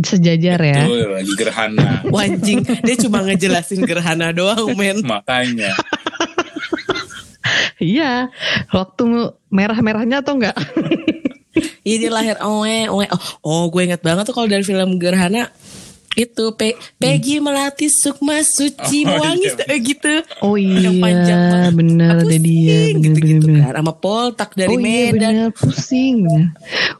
[0.00, 0.88] sejajar ya.
[0.88, 1.88] Betul, lagi gerhana.
[2.08, 5.72] Wanjing dia cuma ngejelasin gerhana doang men Makanya.
[7.82, 8.30] Iya.
[8.70, 10.54] Waktu merah-merahnya atau enggak?
[11.82, 15.50] Iya dia lahir oe oe oh, oh gue inget banget tuh kalau dari film gerhana
[16.14, 19.64] itu Pe Peggy Melati Sukma Suci Oh, Wangi iya.
[19.66, 21.72] eh, gitu Oh yang panjang iya, banget.
[21.74, 23.60] bener Aku ada dia, sing, bener gitu-gitu bener.
[23.62, 26.14] kan sama Poltak dari oh iya Medan bener, pusing.
[26.22, 26.44] bener.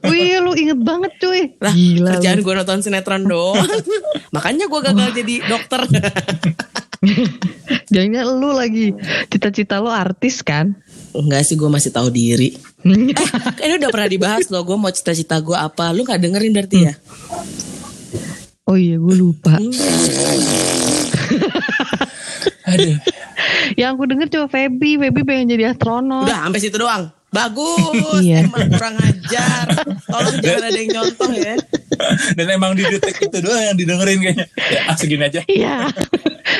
[0.00, 1.42] Oh iya lu inget banget cuy.
[1.58, 3.60] Lah, Gila kerjaan gue nonton sinetron doang.
[4.34, 5.80] Makanya gue gagal jadi dokter.
[7.88, 8.94] Jangan lu lagi
[9.28, 10.78] cita-cita lu artis kan?
[11.12, 12.56] Enggak sih, gue masih tahu diri.
[12.82, 14.62] Eh, ini udah pernah dibahas loh.
[14.62, 15.90] Gue mau cita-cita gue apa?
[15.90, 16.94] Lu gak dengerin berarti ya?
[18.72, 19.60] Oh iya gue lupa.
[22.72, 22.96] Aduh.
[23.76, 26.24] Yang aku denger cuma Feby, Feby pengen jadi astronot.
[26.24, 27.12] Udah sampai situ doang.
[27.32, 28.44] Bagus, Iya.
[28.44, 29.64] emang kurang ajar.
[30.04, 31.54] Tolong jangan ada yang nyontoh ya.
[32.36, 34.46] Dan emang di detik itu doang yang didengerin kayaknya.
[34.68, 35.40] Ya, ah, segini aja.
[35.48, 35.76] Iya.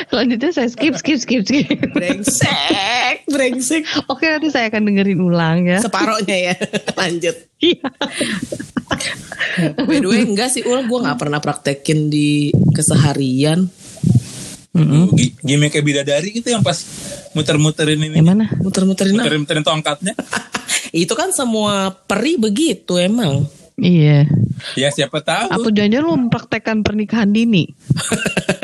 [0.09, 1.69] Selanjutnya saya skip, skip, skip, skip.
[1.93, 3.85] Brengsek, brengsek.
[4.09, 5.77] Oke nanti saya akan dengerin ulang ya.
[5.77, 6.53] Separohnya ya.
[6.97, 7.35] Lanjut.
[7.61, 7.87] Iya.
[9.77, 10.85] By the way, enggak sih, Ul.
[10.89, 13.69] Gue gak pernah praktekin di keseharian.
[14.73, 16.81] Gi- Gimmick kayak bidadari gitu yang pas
[17.37, 18.17] muter-muterin ini.
[18.17, 18.45] Yang mana?
[18.57, 19.29] Muter-muterin apa?
[19.29, 20.13] Muterin-muterin tongkatnya.
[20.93, 23.45] Itu kan semua peri begitu emang.
[23.77, 24.29] Iya.
[24.77, 25.49] Ya siapa tahu.
[25.49, 27.69] Atau jangan-jangan lu mempraktekkan pernikahan dini?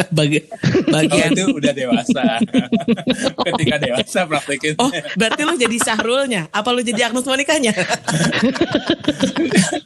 [0.09, 2.41] Bagi, Oh, bagian itu udah dewasa.
[3.45, 4.73] Ketika dewasa praktekin.
[4.81, 6.49] Oh, berarti lu jadi Syahrulnya?
[6.49, 7.69] Apa lu jadi Agnes Monikanya?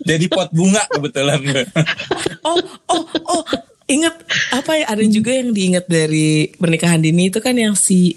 [0.03, 1.43] Jadi pot bunga kebetulan
[2.43, 3.43] oh, oh, oh.
[3.85, 4.15] Ingat
[4.51, 4.85] apa ya?
[4.87, 8.15] Ada juga yang diingat dari pernikahan dini itu kan yang si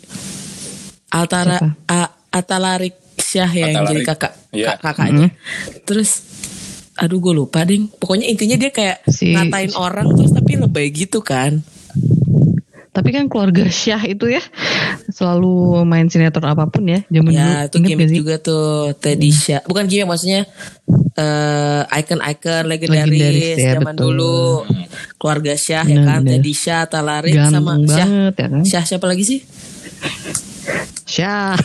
[1.09, 1.59] Altara?
[1.85, 2.01] A,
[2.31, 4.07] Atalarik Syah ya, yang jadi Atalarik.
[4.07, 5.29] kakak kak- kakaknya.
[5.83, 6.11] Terus
[6.95, 7.89] aduh gue lupa ding.
[7.91, 11.61] Pokoknya intinya dia kayak Si- ngatain orang terus tapi lebay gitu kan.
[12.97, 14.41] Tapi kan keluarga Syah itu ya
[15.13, 17.37] selalu main sinetron apa pun ya zaman dulu.
[17.37, 19.61] Ya itu Ingat gimmick juga tuh Tedisha.
[19.69, 20.49] Bukan gimmick maksudnya
[21.17, 24.17] eh icon-icon legendaris, Legendaris, ya, zaman betul.
[24.17, 24.65] dulu.
[25.21, 26.41] Keluarga Syah ya kan, Benar-benar.
[26.41, 28.09] Tedisha, Talarin sama Ganteng Syah.
[28.09, 28.65] banget ya kan.
[28.65, 29.41] Syah siapa lagi sih?
[31.05, 31.57] Syah.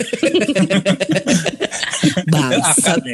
[2.32, 3.02] Bangsat.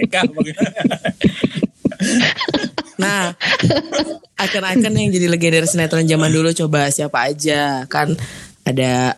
[2.97, 3.33] Nah,
[4.41, 8.17] icon-icon yang jadi legendaris sinetron zaman dulu coba siapa aja kan
[8.65, 9.13] ada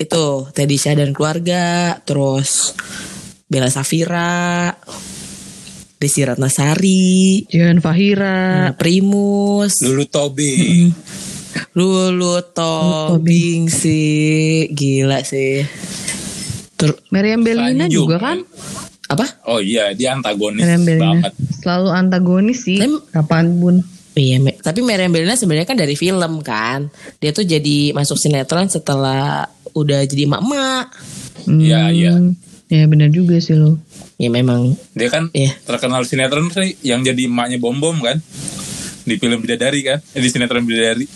[0.00, 2.72] itu Teddy Syah dan keluarga, terus
[3.44, 4.72] Bella Safira,
[6.00, 8.72] Desi Ratnasari, Jihan Fahira.
[8.72, 10.88] nah, Primus, Lulu Tobing.
[11.76, 15.60] Lulu Tobing sih, gila sih.
[16.80, 18.40] Ter Meriam Bellina juga kan?
[19.10, 19.26] apa?
[19.50, 21.04] Oh iya, dia antagonis Meriam Bellina.
[21.18, 21.32] banget.
[21.60, 22.80] Selalu antagonis sih.
[22.80, 23.74] Em- Kapan pun.
[24.10, 26.90] Iya, Me- tapi Meriam Bellina sebenarnya kan dari film kan.
[27.22, 30.86] Dia tuh jadi masuk sinetron setelah udah jadi emak-emak.
[31.46, 32.12] Iya, iya.
[32.66, 33.78] Ya benar juga sih lo.
[34.14, 35.54] Ya memang Dia kan Iya.
[35.62, 38.18] terkenal sinetron sih yang jadi emaknya bom bom kan
[39.00, 41.08] di film Bidadari kan, eh, di sinetron Bidadari.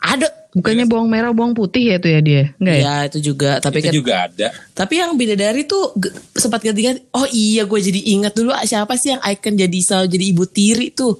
[0.00, 2.42] ada Bukannya bawang merah, bawang putih ya itu ya dia?
[2.60, 2.82] Enggak ya?
[2.82, 4.48] ya itu juga tapi Itu kan juga ada.
[4.72, 5.96] tapi yang bidadari tuh
[6.32, 10.06] sempat ganti-ganti oh iya gue jadi ingat dulu ah, siapa sih yang icon jadi selalu
[10.10, 11.16] jadi ibu tiri tuh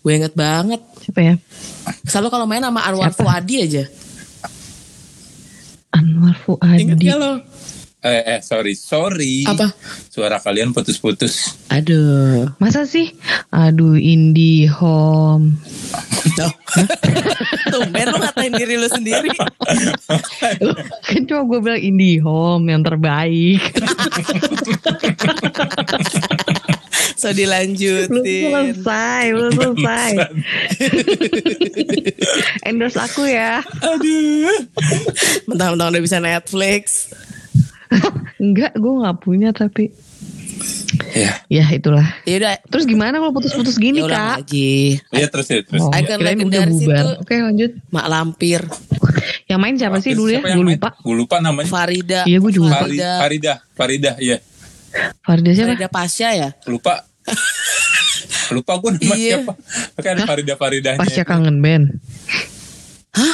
[0.00, 1.34] gue inget banget Siapa ya?
[2.04, 3.22] selalu kalau main sama Anwar Siapa?
[3.22, 3.84] Fuadi aja
[5.90, 6.82] Anwar Fuadi.
[6.94, 7.32] gak lo
[8.06, 9.42] Eh, eh sorry, sorry.
[9.42, 9.74] Apa?
[10.14, 11.58] Suara kalian putus-putus.
[11.74, 13.10] aduh Masa sih?
[13.50, 15.58] Aduh, Indie Home.
[16.38, 16.52] Loh.
[17.72, 19.30] Tumben lo ngatain diri lo sendiri
[21.06, 23.62] kan cuma gue bilang Indie Home yang terbaik.
[27.16, 30.12] So belum dilanjutin selesai, belum selesai.
[32.68, 33.64] Endorse aku ya.
[33.64, 34.52] Aduh
[35.48, 37.08] Mentang-mentang udah bisa Netflix
[38.42, 39.90] Enggak, gue nggak punya tapi.
[41.12, 42.04] Ya, Ya itulah.
[42.24, 44.36] Yaudah Terus gimana kalau putus-putus gini ya udah kak?
[44.42, 45.80] lagi iya terus ya terus.
[45.80, 46.96] Oh, Icon legendaris bubar.
[46.98, 47.70] itu- Oke lanjut.
[47.90, 48.60] Mak Lampir
[49.46, 50.40] Yang main siapa sih dulu ya?
[50.40, 50.90] Gue lupa.
[50.98, 51.68] Gue lupa namanya.
[51.68, 54.36] Farida Iya, gue juga Farida Farida, Farida, iya.
[55.20, 55.68] Farida siapa?
[55.70, 57.04] Farida Pasha ya Lupa.
[58.48, 59.36] lupa gue nama Iya.
[59.36, 59.52] siapa.
[59.98, 60.98] Kan Farida Faridahnya.
[60.98, 61.86] Pasca kangen band.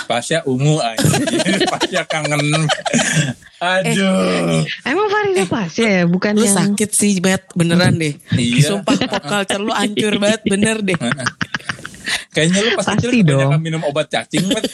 [0.05, 1.63] Pasya ungu anjir.
[1.73, 2.67] Pasya kangen.
[3.59, 4.67] Aduh.
[4.83, 6.03] Emang Farida Pasca ya?
[6.05, 6.57] Bukan Lu yang...
[6.57, 8.75] sakit sih Bet Beneran deh Iya.
[8.75, 10.99] Sumpah pop culture lu hancur banget Bener deh
[12.35, 13.55] Kayaknya lu pas Pasti kecil dong.
[13.61, 14.65] minum obat cacing, Bet.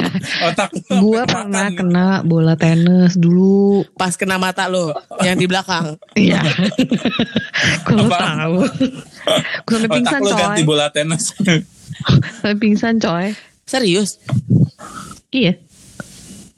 [0.48, 3.84] Otak lu Gue sampai pernah kena bola tenis dulu.
[3.92, 6.40] Pas kena mata lu Yang di belakang Iya.
[7.84, 8.16] Gue Apaan?
[8.16, 8.56] tahu.
[9.66, 10.40] Gue pingsan Otak lu coy.
[10.40, 11.36] ganti bola tenis.
[12.40, 13.36] Sampai pingsan coy.
[13.68, 14.16] Serius
[15.28, 15.60] Iya.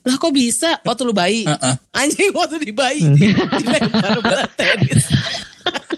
[0.00, 1.74] Lah kok bisa Waktu lu bayi Heeh.
[1.90, 3.02] Anjing waktu di bayi.
[3.60, 5.10] Dilempar bola tenis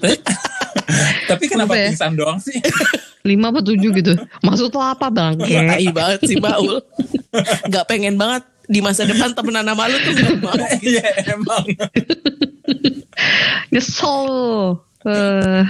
[1.31, 1.89] Tapi kenapa ya?
[1.89, 2.59] pingsan doang sih?
[3.23, 4.13] Lima apa tujuh gitu.
[4.43, 5.47] Maksud lo apa bangke?
[5.47, 6.83] Tai banget sih Baul
[7.69, 11.65] Gak pengen banget Di masa depan temenan sama lu tuh gak mau Iya emang.
[13.71, 14.27] Nyesel.
[15.03, 15.63] Eh,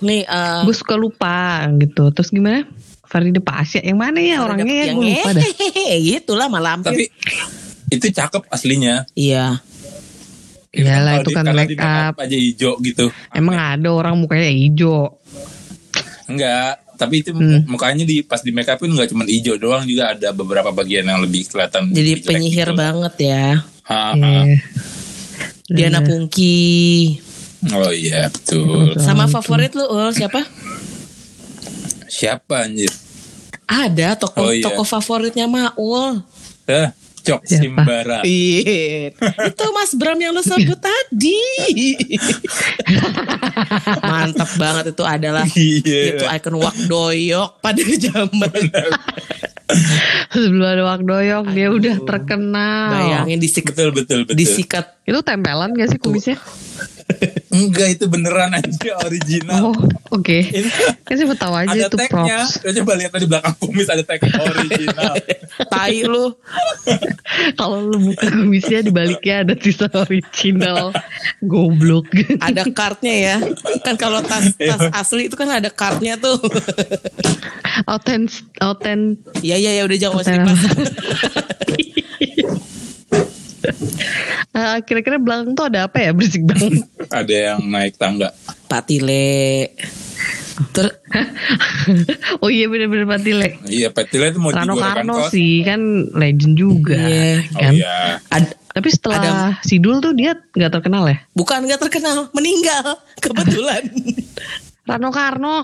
[0.00, 2.10] Nih eh, gue suka lupa gitu.
[2.10, 2.64] Terus gimana?
[3.14, 5.42] Farida Pasya yang mana ya orangnya ya yang gue lupa dah.
[5.46, 7.06] hehehe gitu lah malam Tapi
[7.88, 9.06] itu cakep aslinya.
[9.14, 9.62] Iya
[10.68, 12.18] Iyalah, Kalau itu kan make up.
[12.18, 13.06] aja hijau gitu.
[13.30, 15.14] Emang ada orang mukanya hijau.
[16.26, 17.62] Enggak, tapi itu Hmm.
[17.64, 21.22] mukanya di pas di make upin enggak cuma hijau doang juga ada beberapa bagian yang
[21.22, 21.94] lebih kelihatan.
[21.94, 22.74] Jadi lebih penyihir gitu.
[22.74, 23.46] banget ya
[23.84, 24.10] Ha, ha.
[24.16, 24.58] Iya.
[25.64, 26.06] Diana Iya.
[26.06, 26.58] Pungki
[27.70, 28.98] Oh iya betul.
[28.98, 30.42] Sama favorit lu Ul siapa?
[32.14, 32.90] Siapa anjir?
[33.66, 34.62] Ada tokoh Oh, iya.
[34.62, 36.22] tokoh favoritnya Maul.
[36.64, 36.88] Eh,
[37.24, 37.62] Cok Siapa?
[37.64, 38.18] Simbara.
[38.22, 39.16] Iya.
[39.48, 41.40] Itu Mas Bram yang lu sebut tadi.
[44.04, 46.00] Mantap banget itu adalah Iya.
[46.14, 48.52] itu ikon Wak Doyok pada zaman.
[50.34, 52.90] Sebelum ada Wakdoyok dia udah terkenal.
[52.90, 54.34] Bayangin disikat Betul betul betul.
[54.34, 56.40] disikat Itu tempelan gak sih kumisnya?
[57.54, 59.70] Enggak itu beneran aja original.
[59.70, 59.76] Oh,
[60.10, 60.38] oke.
[60.42, 60.70] Ini
[61.06, 62.38] Kan siapa tahu aja ada itu tagnya.
[62.50, 65.14] Coba lihat di belakang kumis ada tag original.
[65.72, 66.34] tai lu.
[67.60, 70.90] Kalau lu buka kumisnya di baliknya ada tulisan original.
[71.44, 72.10] Goblok.
[72.42, 73.36] Ada kartnya ya.
[73.86, 76.40] Kan kalau tas tas asli itu kan ada kartnya tuh.
[77.90, 78.30] Oten
[78.62, 80.62] oten Iya iya ya udah jangan dibahas.
[84.54, 86.86] Eh, kira-kira belakang tuh ada apa ya berisik banget.
[87.10, 88.30] ada yang naik tangga.
[88.68, 89.72] Patile.
[90.70, 90.86] Ter
[92.42, 93.58] oh iya bener-bener Patile.
[93.66, 95.80] Iya, Petila itu mau Rano Karno sih kan
[96.12, 97.50] legend juga Iya.
[97.50, 97.72] Oh kan.
[97.74, 97.96] iya.
[98.30, 101.18] ad- Tapi setelah Sidul tuh dia nggak terkenal ya?
[101.32, 103.82] Bukan nggak terkenal, meninggal kebetulan.
[104.88, 105.56] Rano Karno.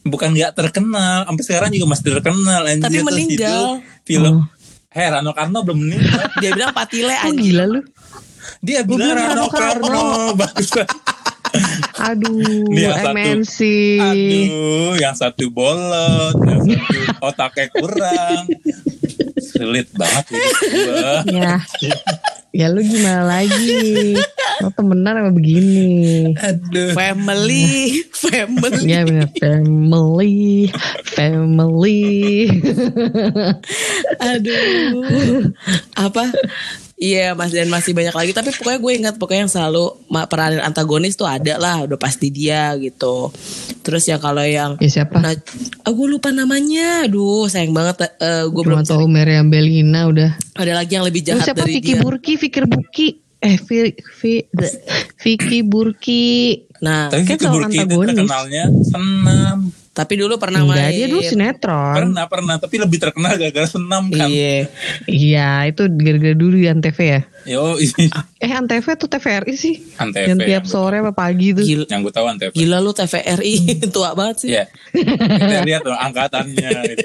[0.00, 2.62] Bukan nggak terkenal, sampai sekarang juga masih terkenal.
[2.64, 3.84] Anjir, Tapi meninggal.
[3.84, 4.34] itu Film.
[4.40, 4.44] Oh.
[4.90, 6.20] Hei, Rano Karno belum meninggal.
[6.42, 7.80] Dia bilang patile Oh gila lu.
[8.64, 10.04] Dia bilang Rano Rano Karno.
[10.40, 10.70] Bagus.
[12.00, 13.12] Aduh, Dia satu.
[13.12, 13.58] MNC.
[14.00, 18.44] Aduh, yang satu bolot, yang satu otaknya kurang.
[19.40, 21.12] Sulit banget hidup gua.
[21.28, 21.56] Ya.
[22.50, 24.18] Ya lu gimana lagi?
[24.60, 26.34] Lo temenan apa begini?
[26.36, 26.92] Aduh.
[26.92, 28.84] Family, family.
[28.84, 30.68] Ya bener family,
[31.14, 32.50] family.
[34.18, 35.48] Aduh.
[35.94, 36.28] Apa?
[37.00, 39.84] Iya Mas dan masih banyak lagi tapi pokoknya gue ingat pokoknya yang selalu
[40.28, 43.32] peranan antagonis tuh ada lah udah pasti dia gitu.
[43.80, 45.16] Terus ya kalau yang Ya siapa?
[45.16, 45.32] nah,
[45.80, 47.08] ah, gue lupa namanya.
[47.08, 50.36] Aduh sayang banget eh, gue Cuma belum tahu Meriam Belina udah.
[50.54, 52.02] ada lagi yang lebih Lu jahat siapa dari Vicky dia.
[52.04, 53.08] Burki, Fikir Buki.
[53.40, 53.76] Eh, Vi,
[54.20, 54.76] Vi, the-
[55.16, 56.28] Vicky Burki.
[56.80, 59.58] Nah, Tapi Kan Vicky Burki itu terkenalnya senam.
[59.90, 60.94] tapi dulu pernah Enggak, main.
[60.94, 61.92] dia dulu sinetron.
[61.92, 62.56] Pernah, pernah.
[62.56, 64.24] Tapi lebih terkenal gara-gara senam kan.
[64.24, 64.70] Iya.
[65.04, 67.20] Iya, itu gara-gara dulu di Antv ya.
[67.44, 67.76] Yo,
[68.40, 69.76] Eh, Antv tuh TVRI sih.
[69.94, 71.60] Antv, Yang tiap yang sore apa pagi tuh.
[71.62, 72.48] Gila, yang gue tahu Antv.
[72.50, 73.54] gila lu TVRI
[73.94, 74.48] tua banget sih.
[74.50, 74.64] Iya.
[74.94, 76.70] Kita lihat tuh angkatannya.
[76.86, 77.04] gitu.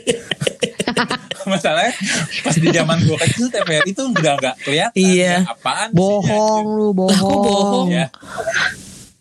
[1.45, 1.93] Masalahnya
[2.41, 4.95] pas di zaman gue kecil TVRI itu udah nggak kelihatan.
[4.95, 5.33] Iya.
[5.35, 7.11] Ya, apaan sih, Bohong lu, bohong.
[7.11, 7.87] Lah, kok bohong?
[7.91, 8.07] Ya.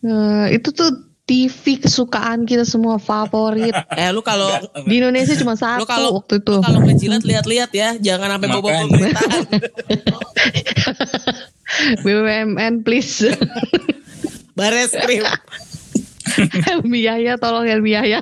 [0.04, 0.92] Eh, itu tuh
[1.24, 3.72] TV kesukaan kita semua favorit.
[3.96, 4.52] Eh lu kalau
[4.84, 6.54] Di Indonesia cuma satu lu kalau waktu itu.
[6.60, 9.48] kalau ngejilat lihat-lihat ya, jangan sampai bobo pemerintahan.
[12.04, 13.32] BUMN please.
[14.58, 15.24] Bares krim.
[16.68, 18.20] Helmi Yahya tolong Helmi Yahya.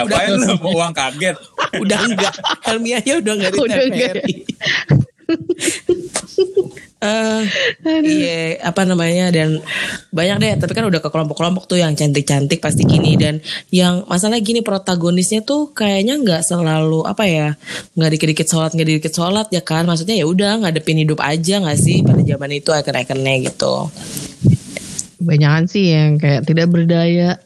[0.00, 1.36] Apain lu mau uang kaget?
[1.76, 2.34] udah enggak.
[2.64, 4.12] Helmi aja udah enggak di Udah enggak.
[4.16, 4.34] TVRI.
[6.96, 7.44] Eh,
[8.08, 9.60] iya apa namanya dan
[10.16, 14.40] banyak deh tapi kan udah ke kelompok-kelompok tuh yang cantik-cantik pasti gini dan yang masalah
[14.40, 17.48] gini protagonisnya tuh kayaknya nggak selalu apa ya
[18.00, 21.76] nggak dikit-dikit sholat nggak dikit sholat ya kan maksudnya ya udah ngadepin hidup aja nggak
[21.76, 23.74] sih pada zaman itu icon-iconnya gitu
[25.20, 27.40] Banyakan sih yang kayak tidak berdaya.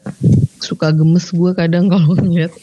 [0.61, 2.53] Suka gemes gue kadang kalau ngeliat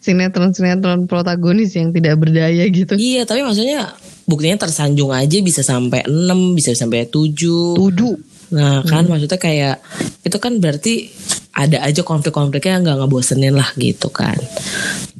[0.00, 2.96] sinetron-sinetron protagonis yang tidak berdaya gitu.
[2.96, 3.92] iya tapi maksudnya
[4.24, 6.12] buktinya tersanjung aja bisa sampai 6
[6.52, 8.14] bisa sampai 7 Tujuh.
[8.50, 9.80] Nah kan maksudnya kayak
[10.20, 11.08] itu kan berarti
[11.50, 14.34] ada aja konflik-konfliknya nggak ngebosenin lah gitu kan.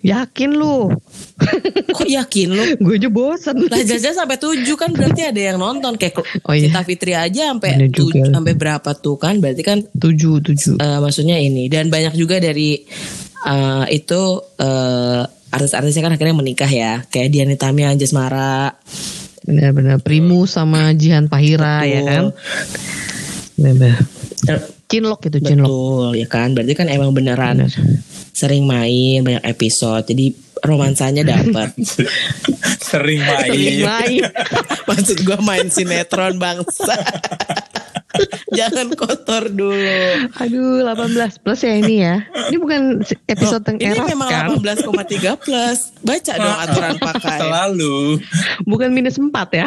[0.01, 0.93] Yakin lu?
[1.97, 2.65] Kok yakin lu?
[2.77, 3.57] gue aja bosen.
[3.65, 6.69] Lah jajan sampai 7 kan berarti ada yang nonton kayak Oh, iya.
[6.69, 8.29] Cinta Fitri aja sampai Bener tuj- juga.
[8.31, 10.77] sampai berapa tuh kan berarti kan Tujuh, tujuh.
[10.77, 12.83] eh, maksudnya ini dan banyak juga dari
[13.43, 14.23] eh, itu
[14.57, 15.23] eh,
[15.55, 18.75] artis-artisnya kan akhirnya menikah ya kayak Dian Nitami Anjas Mara
[19.45, 22.33] Benar-benar Primus sama Jihan Pahira ya kan.
[23.61, 24.01] Benar.
[24.89, 25.69] Cinlok itu cinlok.
[25.69, 27.69] Betul ya kan berarti kan emang beneran
[28.35, 30.33] sering main banyak episode jadi
[30.65, 31.77] romansanya dapat
[32.95, 33.51] Sering main.
[33.51, 34.23] Sering main.
[34.89, 36.95] Maksud gue main sinetron bangsa.
[38.55, 40.31] Jangan kotor dulu.
[40.39, 42.23] Aduh 18 plus ya ini ya.
[42.51, 44.49] Ini bukan episode yang Ini memang kan.
[44.63, 45.79] 18,3 plus.
[46.01, 47.39] Baca dong aturan pakai.
[47.43, 47.97] Selalu.
[48.65, 49.67] Bukan minus 4 ya.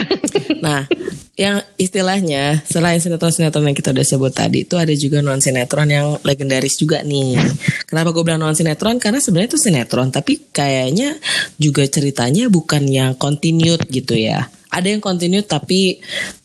[0.63, 0.89] Nah,
[1.37, 6.17] yang istilahnya selain sinetron-sinetron yang kita udah sebut tadi itu ada juga non sinetron yang
[6.25, 7.37] legendaris juga nih.
[7.85, 8.97] Kenapa gue bilang non sinetron?
[8.97, 11.13] Karena sebenarnya itu sinetron, tapi kayaknya
[11.61, 14.49] juga ceritanya bukan yang continued gitu ya.
[14.67, 15.99] Ada yang continued tapi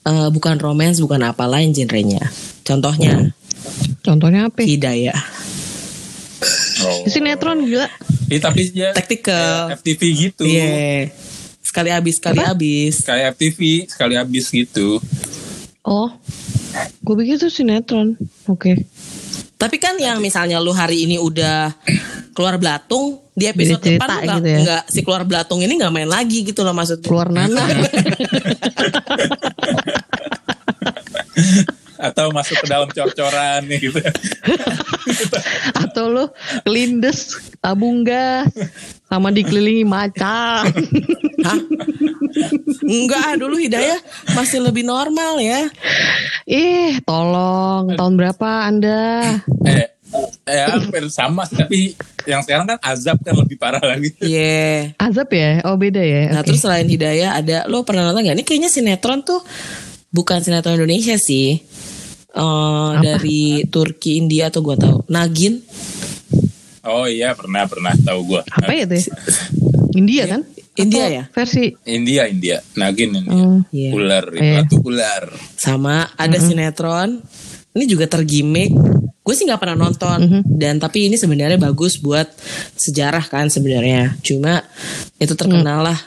[0.06, 2.22] eh, bukan romance, bukan apa lain genrenya.
[2.62, 3.35] Contohnya
[4.02, 4.66] Contohnya apa?
[4.66, 5.14] Hidayah,
[6.82, 7.06] Oh.
[7.06, 7.87] Sinetron gila.
[8.26, 9.78] Iya, tapi ya Tactical.
[9.78, 10.42] FTV gitu.
[10.42, 11.14] Iya.
[11.62, 12.98] Sekali habis, sekali habis.
[12.98, 14.98] Sekali FTV, sekali habis gitu.
[15.87, 16.11] Oh.
[17.06, 18.18] Gue pikir itu sinetron.
[18.50, 18.82] Oke.
[19.62, 21.70] Tapi kan yang misalnya lu hari ini udah
[22.35, 24.59] keluar belatung di episode Beda cerita depan gitu ya.
[24.59, 27.07] nggak- si keluar belatung ini nggak main lagi gitu loh maksudnya.
[27.07, 27.62] Keluar Nana.
[32.03, 34.03] Atau masuk ke dalam cor-coran nih gitu.
[35.79, 36.25] Atau lu
[36.67, 38.50] kelindes, tabung gas,
[39.07, 40.67] sama dikelilingi macan.
[41.46, 41.61] Hah?
[42.83, 44.00] Enggak, ah, dulu Hidayah
[44.35, 45.71] masih lebih normal ya.
[46.48, 47.94] Ih, tolong.
[47.94, 49.38] Tahun berapa Anda?
[49.69, 49.87] eh,
[50.46, 51.96] eh hampir sama tapi
[52.29, 54.15] yang sekarang kan azab kan lebih parah lagi.
[54.23, 54.94] Iya.
[54.98, 55.63] Azab ya?
[55.67, 56.31] Oh beda ya?
[56.31, 56.53] Nah Oke.
[56.53, 58.37] terus selain Hidayah ada lo pernah nonton gak?
[58.38, 59.40] Ini kayaknya sinetron tuh
[60.13, 61.63] bukan sinetron Indonesia sih.
[62.33, 65.04] Eh, dari Turki, India atau gua tahu.
[65.08, 65.60] Nagin.
[66.83, 68.42] Oh iya pernah pernah tahu gua.
[68.48, 68.96] Apa ya tuh?
[68.98, 69.06] ya?
[70.00, 70.42] India kan?
[70.72, 73.60] India Atau ya Versi India India Nagin India Hmm.
[73.68, 73.90] Iya.
[73.92, 74.64] ular Iya.
[74.64, 77.20] itu ular sama ada sinetron
[77.76, 78.72] ini juga tergimik
[79.22, 82.24] gue sih nggak pernah nonton dan tapi ini sebenarnya bagus buat
[82.74, 84.64] sejarah kan sebenarnya cuma
[85.20, 85.98] itu terkenal lah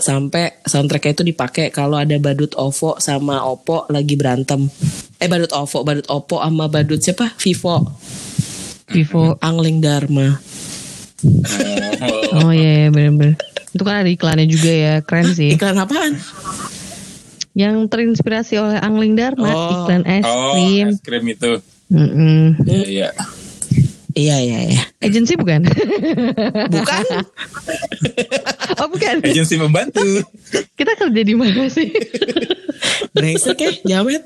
[0.00, 4.66] sampai soundtracknya itu dipakai kalau ada badut Ovo sama Oppo lagi berantem
[5.16, 7.84] eh badut Ovo badut Oppo sama badut siapa Vivo
[8.88, 9.38] Vivo.
[9.38, 10.34] Angling Dharma
[12.00, 13.36] oh, Oh iya, iya bener-bener.
[13.70, 15.54] Itu kan ada iklannya juga ya, keren sih.
[15.54, 16.18] iklan apaan
[17.52, 19.84] Yang terinspirasi oleh Angling Dharma, Oh.
[19.84, 20.86] iklan es oh krim.
[20.90, 21.52] es krim itu
[21.90, 22.54] Mm-mm.
[22.66, 23.08] Iya, iya.
[24.20, 25.64] Iya iya iya Agensi bukan?
[26.68, 27.04] bukan
[28.76, 29.16] oh bukan.
[29.22, 30.04] agensi membantu
[30.74, 31.88] Kita kerja di mana sih?
[33.10, 34.22] brengsek ya jamet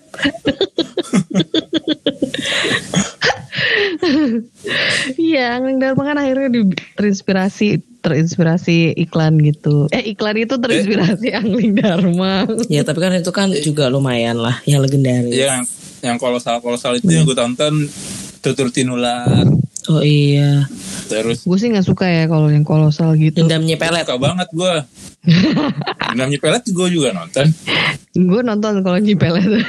[5.16, 7.68] Iya, Angling Dharma kan akhirnya di- terinspirasi
[8.00, 9.88] terinspirasi iklan gitu.
[9.88, 12.44] Eh iklan itu terinspirasi Angling Dharma.
[12.68, 15.62] ya tapi kan itu kan juga lumayan lah yang legendaris Iya, yang
[16.04, 17.88] yang kolosal kolosal itu yang gue tonton
[18.44, 19.48] tutur tinular
[19.86, 20.68] oh iya
[21.06, 23.36] terus Gue sih nggak suka ya kalau yang kolosal gitu.
[23.38, 24.74] dendamnya pelet suka banget gue
[26.12, 27.48] namanya pelet gue juga nonton
[28.14, 29.42] Gue nonton kalau nyipelet.
[29.42, 29.64] gue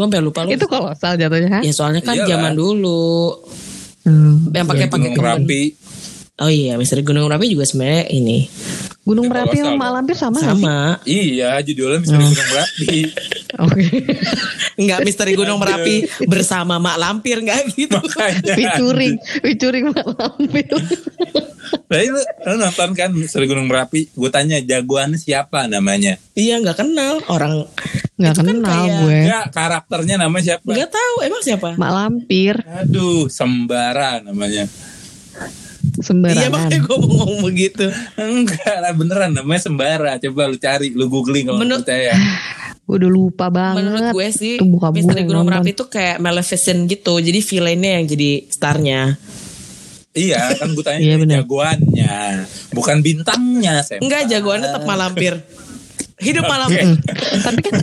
[0.00, 1.48] sampai lupa lu itu kolosal jatuhnya.
[1.48, 1.60] ha?
[1.60, 2.28] ya soalnya kan Iyalah.
[2.28, 3.38] zaman dulu
[4.02, 4.50] Hmm.
[4.50, 5.62] yang pakai pakai Gunung kebun Merapi
[6.36, 8.50] oh iya misteri gunung merapi juga sebenarnya ini
[9.00, 10.48] Gunung Merapi sama Mak Lampir sama nggak sih?
[10.58, 10.76] sama
[11.06, 12.94] iya judulnya misteri Gunung Merapi
[13.58, 13.84] Oke.
[14.74, 17.96] Enggak misteri gunung merapi bersama mak lampir enggak gitu?
[17.96, 18.54] Makanya.
[18.54, 20.68] Featuring, featuring Mak Lampir.
[21.72, 24.08] Tapi lu, lu nonton kan misteri Gunung Merapi?
[24.10, 26.16] Gue tanya jagoannya siapa namanya?
[26.32, 27.68] Iya nggak kenal orang.
[28.16, 29.18] Nggak Itu kan kenal kayak- gue.
[29.22, 30.68] ya karakternya namanya siapa?
[30.68, 31.68] Nggak tahu emang siapa?
[31.76, 32.54] Mak Lampir.
[32.64, 34.64] Aduh sembara namanya.
[34.64, 36.50] Iya sembarangan.
[36.50, 37.84] makanya gue mau ngomong begitu.
[38.16, 40.12] Enggak lah beneran namanya sembara.
[40.18, 42.12] Coba lu cari lu googling kalau Menurut- nggak percaya
[42.92, 43.76] Gue udah lupa banget.
[43.80, 47.16] menurut gue sih Itu gue misteri gunung merapi itu kayak Maleficent gitu.
[47.16, 49.00] Jadi villainnya yang jadi starnya.
[50.12, 51.34] Iya kan gue tanya Iya, bener.
[51.40, 52.16] jagoannya.
[52.70, 55.40] Bukan bintangnya enggak jagoannya tetap mak lampir
[56.18, 56.86] hidup mak lampir
[57.48, 57.82] tapi kan,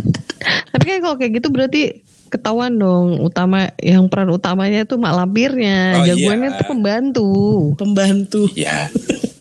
[0.69, 1.81] tapi kan kalau kayak gitu berarti
[2.29, 6.57] ketahuan dong utama yang peran utamanya tuh mak lampirnya, Oh, jagoannya iya.
[6.61, 7.29] tuh pembantu.
[7.75, 8.41] pembantu.
[8.53, 8.87] Ya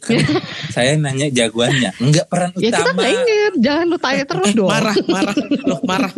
[0.08, 0.24] kan
[0.74, 2.92] saya nanya jagoannya enggak peran Ya kita utama.
[2.96, 4.68] nggak inget, jangan lu tanya terus dong.
[4.68, 5.36] marah marah.
[5.62, 6.12] Loh marah.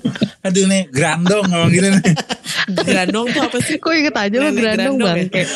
[0.46, 2.02] Aduh nih grandong ngomong gitu nih.
[2.82, 3.76] Grandong tuh apa sih?
[3.76, 5.46] Kok inget aja lu Nenek gerandong Grandong ya?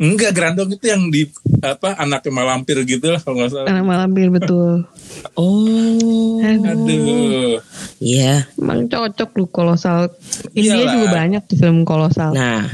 [0.00, 1.28] Enggak grandong itu yang di
[1.60, 4.88] apa anaknya malampir gitu lah kalau nggak salah Anak mak lampir betul.
[5.36, 7.60] oh aduh
[8.00, 10.08] iya Emang cocok lu kolosal.
[10.56, 10.92] India Iyalah.
[10.94, 12.30] juga banyak di film kolosal.
[12.32, 12.64] Nah,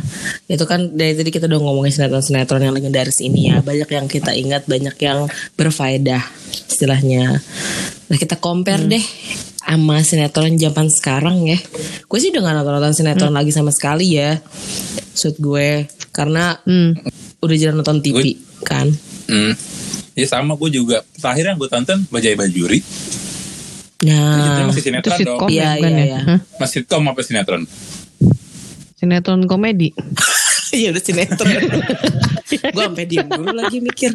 [0.47, 3.64] itu kan dari tadi kita udah ngomongin sinetron-sinetron yang legendaris ini ya.
[3.64, 5.24] Banyak yang kita ingat, banyak yang
[5.57, 6.20] berfaedah
[6.68, 7.41] istilahnya.
[8.07, 9.03] Nah, kita compare deh
[9.67, 11.59] sama sinetron zaman sekarang ya.
[12.07, 14.39] Gue sih udah gak nonton-nonton sinetron lagi sama sekali ya.
[15.11, 16.95] Maksud gue, karena Hmm.
[17.39, 18.87] udah jarang nonton TV kan.
[19.27, 19.53] hmm.
[20.14, 22.81] ya sama gue juga terakhir yang gue tonton Bajai Bajuri
[23.97, 26.01] Nah, itu masih Itu sinetron dong sitcom Iya, ya iya, ya?
[26.05, 26.19] iya.
[26.57, 27.62] Masih sitcom apa sinetron
[28.97, 29.93] Sinetron komedi.
[30.73, 31.49] ya udah sinetron.
[32.73, 34.12] gue sampai diem dulu lagi mikir.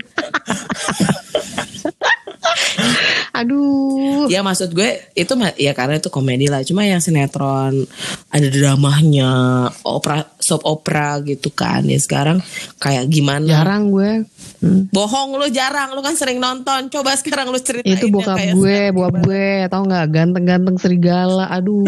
[3.32, 4.28] Aduh.
[4.28, 6.62] Ya maksud gue itu ya karena itu komedi lah.
[6.68, 7.88] Cuma yang sinetron
[8.28, 9.32] ada dramanya,
[9.88, 11.88] opera soap opera gitu kan.
[11.88, 12.44] Ya sekarang
[12.78, 13.48] kayak gimana?
[13.48, 14.28] Jarang gue.
[14.62, 14.86] Hmm.
[14.94, 16.92] Bohong lu jarang, lu kan sering nonton.
[16.94, 21.50] Coba sekarang lu ceritain Itu bokap gue, bokap gue, tau nggak ganteng-ganteng serigala.
[21.50, 21.88] Aduh,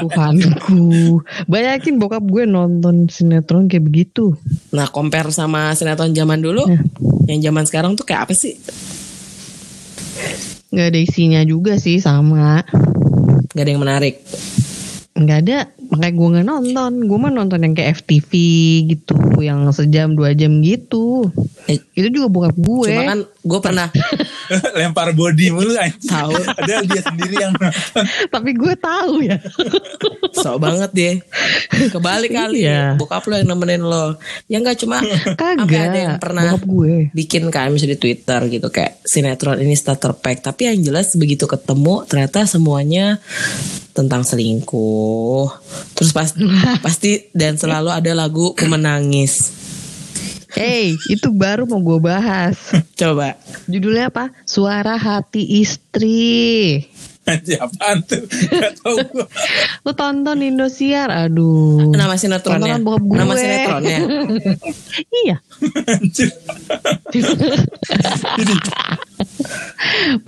[0.00, 1.20] Tuhanku.
[1.50, 4.38] Bayakin bokap gue nonton sinetron kayak begitu.
[4.72, 6.80] Nah, compare sama sinetron zaman dulu, Ya.
[7.28, 8.56] yang zaman sekarang tuh kayak apa sih?
[10.74, 12.66] Nggak ada isinya juga sih sama.
[13.54, 14.18] Gak ada yang menarik.
[15.14, 15.58] Nggak ada,
[15.94, 16.92] makanya gue nggak nonton.
[17.06, 18.30] Gue mah nonton yang kayak FTV
[18.90, 21.30] gitu, yang sejam dua jam gitu.
[21.64, 22.88] Eh, Itu juga bokap gue.
[22.88, 23.88] Cuma kan gue pernah
[24.78, 26.04] lempar body mulu anjing.
[26.04, 26.32] Tahu.
[26.50, 27.54] Padahal dia sendiri yang.
[28.28, 29.40] Tapi gue tahu ya.
[30.32, 31.12] sok banget dia.
[31.88, 32.94] Kebalik kali Iya.
[32.94, 34.16] bokap lo yang nemenin lo.
[34.44, 35.00] Ya enggak cuma
[35.34, 35.64] Kagak.
[35.66, 36.94] ada yang pernah Bokap gue.
[37.12, 41.44] bikin kan misalnya di Twitter gitu kayak sinetron ini starter pack tapi yang jelas begitu
[41.44, 43.18] ketemu ternyata semuanya
[43.90, 45.46] tentang selingkuh
[45.94, 46.34] terus pas
[46.84, 49.63] pasti dan selalu ada lagu menangis
[50.54, 52.54] Hey, itu baru mau gue bahas.
[53.00, 53.34] coba
[53.66, 54.30] Judulnya apa?
[54.46, 56.86] Suara Hati Istri.
[57.58, 58.20] Apaan tuh?
[58.28, 59.26] Gak tau gue.
[59.82, 61.88] Lu tonton Indosiar, aduh.
[61.90, 63.16] nama sinetronnya Tontonan bokap gue.
[63.16, 63.98] nama sinetronnya
[65.24, 65.36] iya.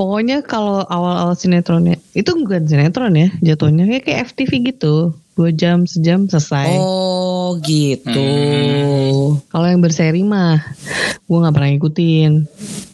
[0.01, 5.13] Pokoknya kalau awal-awal sinetronnya itu bukan sinetron ya jatuhnya kayak, kayak FTV gitu.
[5.37, 6.81] Dua jam sejam selesai.
[6.81, 8.09] Oh gitu.
[8.09, 9.45] Hmm.
[9.53, 10.65] Kalau yang berseri mah
[11.29, 12.33] gue nggak pernah ngikutin.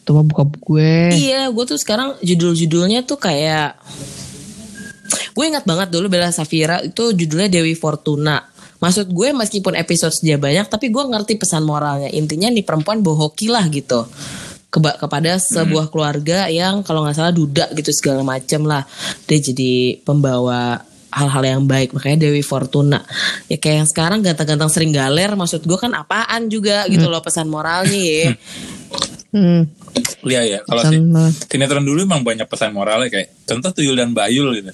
[0.03, 1.15] Itu mah buka gue.
[1.15, 3.79] Iya, gue tuh sekarang judul-judulnya tuh kayak
[5.33, 8.43] gue ingat banget dulu Bella Safira itu judulnya Dewi Fortuna.
[8.83, 12.11] Maksud gue meskipun episode dia banyak, tapi gue ngerti pesan moralnya.
[12.11, 14.11] Intinya nih perempuan bohoki lah gitu.
[14.75, 18.83] Keba kepada sebuah keluarga yang kalau nggak salah duda gitu segala macem lah.
[19.31, 20.83] Dia jadi pembawa
[21.13, 23.05] hal-hal yang baik makanya Dewi Fortuna
[23.47, 27.53] ya kayak yang sekarang ganteng-ganteng sering galer maksud gue kan apaan juga gitu loh pesan
[27.53, 28.33] moralnya ya
[29.33, 29.65] Hmm.
[30.29, 31.33] Iya ya, kalau si, Sama.
[31.33, 34.69] sinetron dulu emang banyak pesan moralnya kayak contoh Tuyul dan Bayul gitu.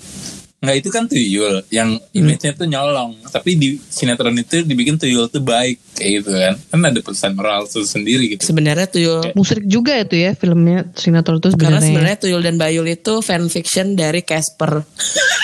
[0.59, 5.39] Nggak itu kan Tuyul yang image-nya tuh nyolong, tapi di sinetron itu dibikin Tuyul tuh
[5.39, 6.55] baik kayak gitu kan.
[6.59, 8.43] Kan ada pesan moral tuh sendiri gitu.
[8.43, 11.87] sebenarnya tuyul Musrik juga itu ya filmnya sinetron itu Karena sebenarnya.
[11.87, 14.83] sebenarnya Tuyul dan Bayul itu fanfiction dari Casper.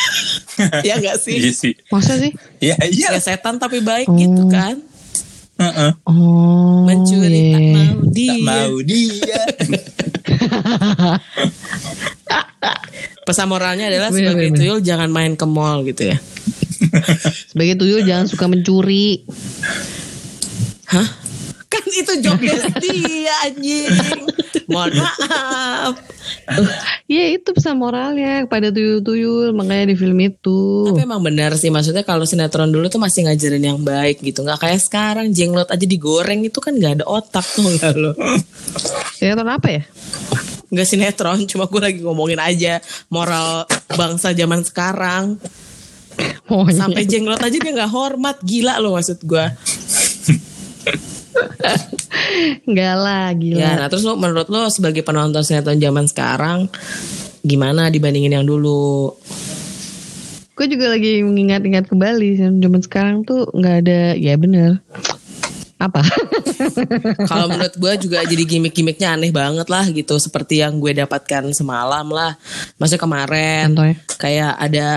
[0.86, 1.38] ya gak sih?
[1.38, 1.72] Iya sih.
[1.90, 2.34] Masa sih?
[2.58, 3.14] Iya iya.
[3.14, 4.18] Ya setan tapi baik Oh.
[4.18, 4.82] gitu kan.
[5.54, 5.90] Heeh.
[6.02, 6.82] Oh.
[6.82, 7.78] Mencuri tak iya.
[7.78, 8.34] mau dia.
[8.34, 9.42] Tak mau dia.
[13.24, 14.58] Pesan moralnya adalah Bener, sebagai bener.
[14.60, 16.18] tuyul jangan main ke mall gitu ya.
[17.50, 19.24] Sebagai tuyul jangan suka mencuri.
[20.92, 21.08] Hah?
[21.72, 23.88] Kan itu jokes dia anjing.
[24.68, 25.94] Mohon maaf.
[27.08, 30.88] Iya itu pesan moralnya kepada tuyul-tuyul makanya di film itu.
[30.92, 34.44] Tapi emang benar sih maksudnya kalau sinetron dulu tuh masih ngajarin yang baik gitu.
[34.44, 38.12] Nggak kayak sekarang jenglot aja digoreng itu kan nggak ada otak tuh nggak lo.
[39.16, 39.82] Sinetron apa ya?
[40.74, 43.62] Nggak sinetron, cuma gue lagi ngomongin aja moral
[43.94, 45.38] bangsa zaman sekarang.
[46.50, 46.74] Maunya.
[46.74, 49.46] Sampai jenglot aja dia nggak hormat, gila lo maksud gue.
[52.66, 53.58] Enggak lah gila.
[53.58, 56.66] Ya, nah terus lo menurut lo sebagai penonton sinetron zaman sekarang
[57.44, 59.14] gimana dibandingin yang dulu?
[60.54, 64.78] Gue juga lagi mengingat-ingat kembali zaman sekarang tuh nggak ada ya bener
[65.84, 66.00] apa
[67.30, 72.06] Kalau menurut gue juga jadi gimmick-gimmicknya aneh banget lah gitu, seperti yang gue dapatkan semalam
[72.08, 72.36] lah.
[72.80, 73.96] Maksudnya kemarin Contohnya?
[74.16, 74.88] kayak ada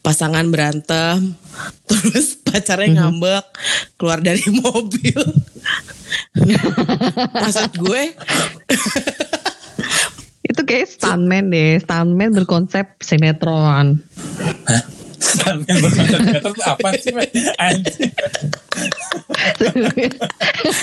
[0.00, 1.34] pasangan berantem,
[1.90, 3.44] terus pacarnya ngambek
[3.98, 5.20] keluar dari mobil.
[7.34, 8.02] Maksud gue
[10.46, 13.98] itu kayak stuntman deh stuntman berkonsep sinetron
[14.64, 14.82] Hah?
[15.16, 17.12] Berkonsep sinetron tuh apa sih?
[17.56, 18.12] Anjing.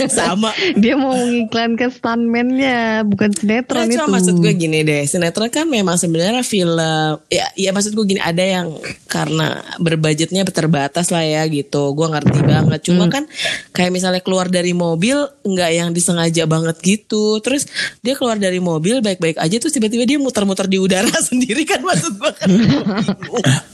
[0.09, 5.51] sama dia mau mengiklankan stuntman-nya bukan sinetron Nah, itu cuma maksud gue gini deh, sinetron
[5.51, 8.73] kan memang sebenarnya film ya ya maksud gue gini ada yang
[9.11, 11.91] karena berbudgetnya terbatas lah ya gitu.
[11.93, 12.79] Gue ngerti banget.
[12.87, 13.27] Cuma kan
[13.75, 17.41] kayak misalnya keluar dari mobil nggak yang disengaja banget gitu.
[17.43, 17.67] Terus
[17.99, 22.13] dia keluar dari mobil baik-baik aja terus tiba-tiba dia muter-muter di udara sendiri kan maksud
[22.17, 22.49] gue kan.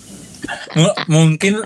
[1.09, 1.63] Mungkin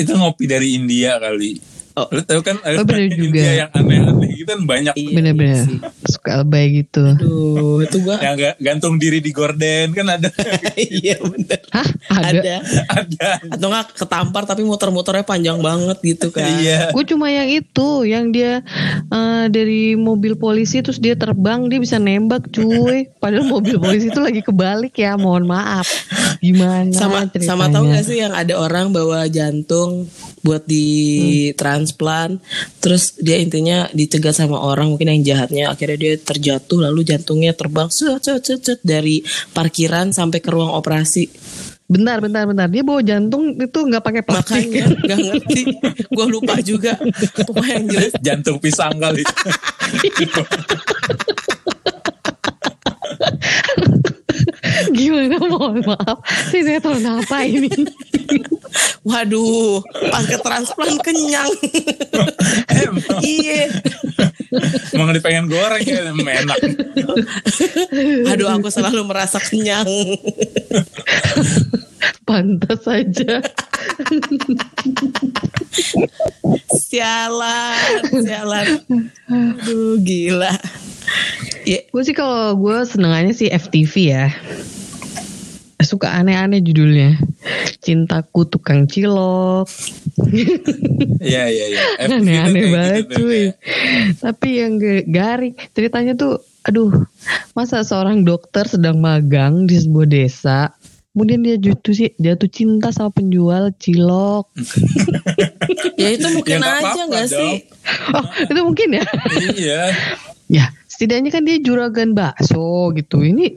[0.00, 1.69] itu ngopi dari India kali.
[1.92, 2.06] Oh.
[2.08, 3.42] Lu tahu kan ada Oh, bener India juga.
[3.56, 5.78] yang aneh-aneh gitu kan banyak Iya, bener-bener iya sih.
[6.06, 10.30] suka lebay gitu Aduh, itu gue yang ga- gantung diri di gorden kan ada
[10.78, 11.60] iya bener.
[11.68, 12.54] hah ada, Ada.
[12.88, 16.46] ada Atau nggak ketampar tapi muter-muternya panjang banget gitu kan.
[16.56, 18.62] iya Gue cuma yang itu, yang dia
[19.06, 23.10] eh, dari mobil polisi terus dia terbang dia bisa nembak cuy.
[23.14, 25.86] Padahal mobil polisi itu lagi kebalik ya, mohon maaf.
[26.38, 27.46] Gimana sama ceritanya?
[27.46, 30.06] sama tahu gak sih yang ada orang bawa jantung
[30.40, 32.40] buat di transplant
[32.80, 35.68] terus dia intinya dicegat sama orang mungkin yang jahatnya.
[35.72, 39.20] Akhirnya dia terjatuh lalu jantungnya terbang set, set, dari
[39.52, 41.28] parkiran sampai ke ruang operasi.
[41.90, 42.70] Bentar, bentar, bentar.
[42.70, 44.62] Dia bawa jantung itu nggak pakai plastik.
[44.70, 45.62] makanya nggak ngerti.
[46.06, 46.94] Gue lupa juga.
[47.42, 48.12] Pokoknya yang jelas.
[48.22, 49.26] Jantung pisang kali
[54.88, 56.18] Gimana mohon maaf.
[56.48, 57.68] Sinetron apa ini?
[59.00, 59.80] waduh
[60.12, 61.50] pas ke transplant kenyang
[63.24, 63.72] iya
[64.92, 66.58] emang dia pengen goreng ya enak
[68.28, 69.88] aduh aku selalu merasa kenyang
[72.30, 73.42] Pantas saja.
[76.76, 78.66] Sialan sialan
[79.30, 80.54] aduh gila
[81.66, 84.26] ya Gue sih kalau gue senengannya sih FTV ya.
[85.80, 87.18] Suka aneh-aneh judulnya.
[87.82, 89.66] Cintaku tukang cilok.
[91.18, 93.42] iya iya iya Aneh-aneh banget gitu cuy.
[93.42, 93.52] ya.
[94.22, 94.72] Tapi yang
[95.10, 96.92] garing ceritanya tuh aduh
[97.56, 100.70] masa seorang dokter sedang magang di sebuah desa
[101.10, 104.46] kemudian dia jatuh sih jatuh cinta sama penjual cilok
[105.96, 107.36] Ya itu mungkin Ya, nggak aja apa-apa gak dong.
[107.36, 107.54] sih?
[108.10, 109.04] oh itu mungkin ya
[109.52, 109.82] iya
[110.56, 112.60] ya setidaknya kan dia juragan bakso
[112.92, 113.20] gitu.
[113.20, 113.54] Ini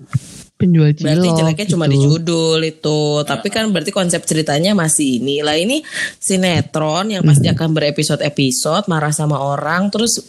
[0.56, 1.08] penjual cilok.
[1.10, 2.06] Berarti jeleknya cuma di gitu.
[2.14, 3.00] judul itu.
[3.22, 5.42] Tapi kan berarti konsep ceritanya masih ini.
[5.42, 5.82] Lah ini
[6.18, 7.56] sinetron yang pasti Hmm.
[7.56, 10.22] akan berepisode-episode marah sama orang terus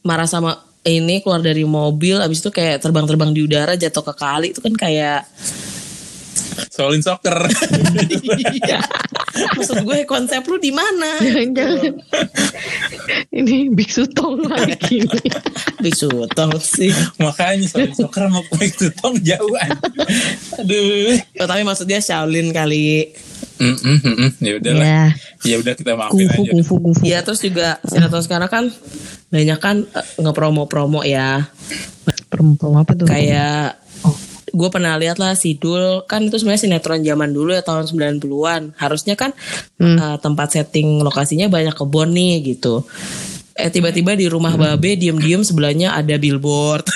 [0.00, 4.46] marah sama ini keluar dari mobil abis itu kayak terbang-terbang di udara jatuh ke kali
[4.50, 5.26] itu kan kayak
[6.68, 7.36] Soalin soccer.
[8.52, 8.80] Iya.
[9.56, 11.16] Maksud gue konsep lu di mana?
[11.20, 11.94] Jangan-jangan
[13.32, 15.00] ini biksu tong lagi.
[15.80, 16.92] Bisu tong sih.
[17.16, 19.72] Makanya soalin soccer sama Mike Tutong jauhan.
[20.60, 21.16] Aduh.
[21.40, 23.08] Oh, tapi maksudnya Shaolin kali.
[23.56, 24.30] Mm, mm, mm, mm.
[24.42, 24.84] Ya udah lah.
[24.84, 25.04] ya,
[25.46, 26.50] Ya udah kita maafin kungfu aja.
[26.50, 27.02] kungfu kungfu.
[27.06, 28.64] Iya terus juga sinetron sekarang kan
[29.30, 31.46] banyak kan eh, ngepromo-promo ya.
[32.26, 33.06] Perempuan apa tuh?
[33.06, 33.78] Kayak
[34.52, 38.76] gue pernah lihat lah Sidul kan itu sebenarnya sinetron zaman dulu ya tahun 90-an.
[38.76, 39.32] Harusnya kan
[39.76, 39.96] Hmm.
[39.96, 42.84] eh, tempat setting lokasinya banyak kebun nih gitu.
[43.52, 46.88] Eh tiba-tiba di rumah Babe diem-diem sebelahnya ada billboard.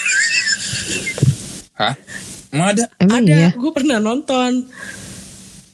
[1.74, 1.92] Hah?
[2.48, 2.84] Emang ada?
[2.96, 3.50] Emang ada, iya.
[3.52, 4.64] gue pernah nonton.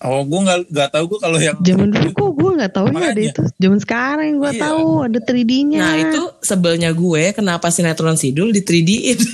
[0.03, 3.07] Oh, gue nggak nggak tahu gue kalau yang Zaman dulu kok gue nggak tahu ya
[3.07, 3.43] ada itu.
[3.55, 4.63] Zaman sekarang gue Iya.
[4.67, 5.79] tahu ada 3D-nya.
[5.79, 9.21] Nah itu sebelnya gue kenapa sinetron Sidul di 3D-in.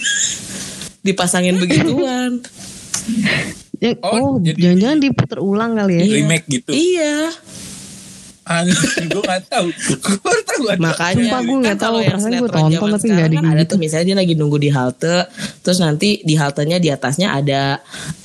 [1.08, 2.44] Dipasangin begituan.
[3.78, 6.04] Ya, Oh, oh, jadi- jangan-jangan diputer ulang kali ya.
[6.12, 6.70] remake gitu.
[6.70, 7.30] Iya.
[9.06, 9.68] Gue nggak tahu.
[9.68, 10.72] Gue.
[10.78, 13.52] Makanya Sumpah gue nggak kan kalau tahu, perasaan gue tonton tapi sekarang ada kan gitu.
[13.54, 15.16] ada tuh misalnya dia lagi nunggu di halte
[15.60, 17.78] terus nanti di haltenya di atasnya ada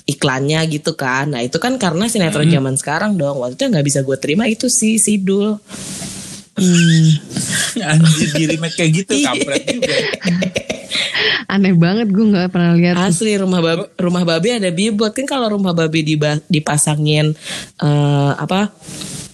[0.04, 2.56] iklannya gitu kan nah itu kan karena sinetron Hmm.
[2.56, 5.60] zaman sekarang dong waktu itu nggak bisa gue terima itu si Sidul
[6.54, 7.10] Hmm,
[7.80, 9.26] Anjir di remake kayak gitu Iya.
[9.32, 9.96] kampret juga.
[11.46, 12.96] aneh banget gue nggak pernah lihat.
[13.00, 16.06] asli rumah babi, rumah babi ada billboard kan kalau rumah babi
[16.44, 17.34] dipasangin
[17.80, 18.70] eh, apa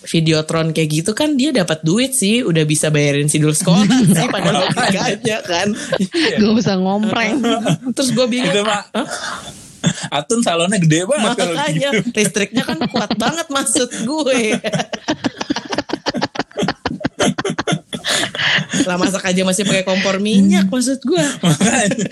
[0.06, 3.84] videotron kayak gitu kan dia dapat duit sih udah bisa bayarin Sidul sekolah
[4.16, 5.68] sih pada logikanya kan
[6.40, 7.44] Gak usah ngompreng.
[7.96, 8.84] terus gue bingung Itu mah
[10.10, 12.12] Atun salonnya gede banget kalau Makanya gitu.
[12.14, 14.40] listriknya kan kuat banget maksud gue.
[18.88, 21.26] lah masak aja masih pakai kompor minyak maksud gue.
[21.46, 22.06] Makanya.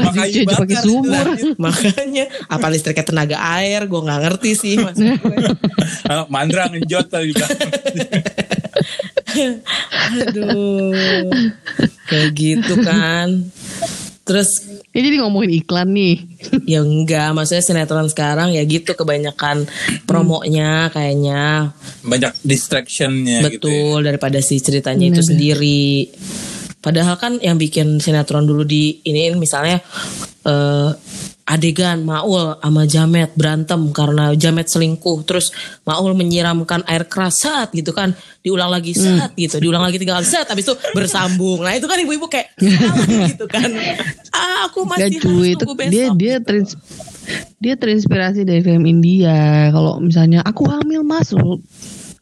[0.00, 0.58] Masih kayu bakar.
[0.64, 1.26] pakai sumur.
[1.60, 5.36] Makanya apa listriknya tenaga air gue nggak ngerti sih maksud gue.
[6.32, 7.32] Mandra ngejot tadi.
[10.16, 11.28] Aduh.
[12.08, 13.50] Kayak gitu kan.
[14.26, 14.50] Terus
[14.90, 16.24] Ya jadi ngomongin iklan nih.
[16.72, 19.68] ya enggak maksudnya sinetron sekarang ya gitu kebanyakan
[20.08, 21.70] promonya kayaknya
[22.02, 23.68] Banyak distractionnya gitu.
[23.68, 23.76] ya.
[23.76, 26.10] Betul daripada si ceritanya itu sendiri.
[26.80, 29.78] Padahal kan yang bikin sinetron dulu di ini misalnya
[30.48, 30.90] eh,
[31.46, 35.54] adegan Maul sama Jamet berantem karena Jamet selingkuh, terus
[35.86, 40.26] Maul menyiramkan air keras saat gitu kan, diulang lagi saat gitu, diulang lagi tiga kali
[40.26, 41.62] saat, habis itu bersambung.
[41.62, 42.50] Nah itu kan ibu-ibu kayak
[43.30, 43.70] gitu kan.
[44.34, 46.14] Ah aku Gak masih cuy harus itu tunggu dia besok.
[46.18, 46.78] dia terins-
[47.56, 49.70] dia terinspirasi dari film India.
[49.70, 51.30] Kalau misalnya aku hamil mas,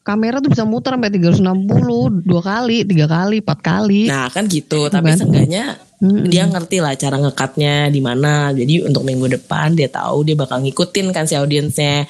[0.04, 4.04] kamera tuh bisa muter sampai 360 dua kali, tiga kali, empat kali.
[4.06, 5.24] Nah kan gitu, tapi Kan?
[5.24, 6.28] seenggaknya Mm-mm.
[6.28, 8.52] dia ngerti lah cara ngekatnya di mana.
[8.52, 12.04] Jadi untuk minggu depan dia tahu dia bakal ngikutin kan si audiensnya.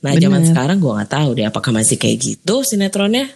[0.00, 0.48] Nah zaman Bener.
[0.54, 3.26] sekarang gua nggak tahu deh apakah masih kayak gitu sinetronnya.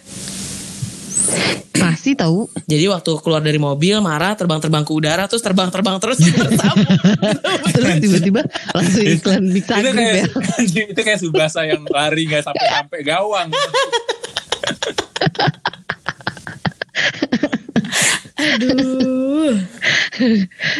[1.75, 2.49] Masih tahu.
[2.65, 6.17] Jadi waktu keluar dari mobil marah terbang-terbang ke udara terus terbang-terbang terus.
[7.75, 8.41] Terus tiba-tiba
[8.73, 10.25] langsung iklan Big itu kayak ya.
[10.93, 13.47] itu kayak Subasa yang lari nggak sampai sampai gawang.
[18.35, 19.53] Aduh.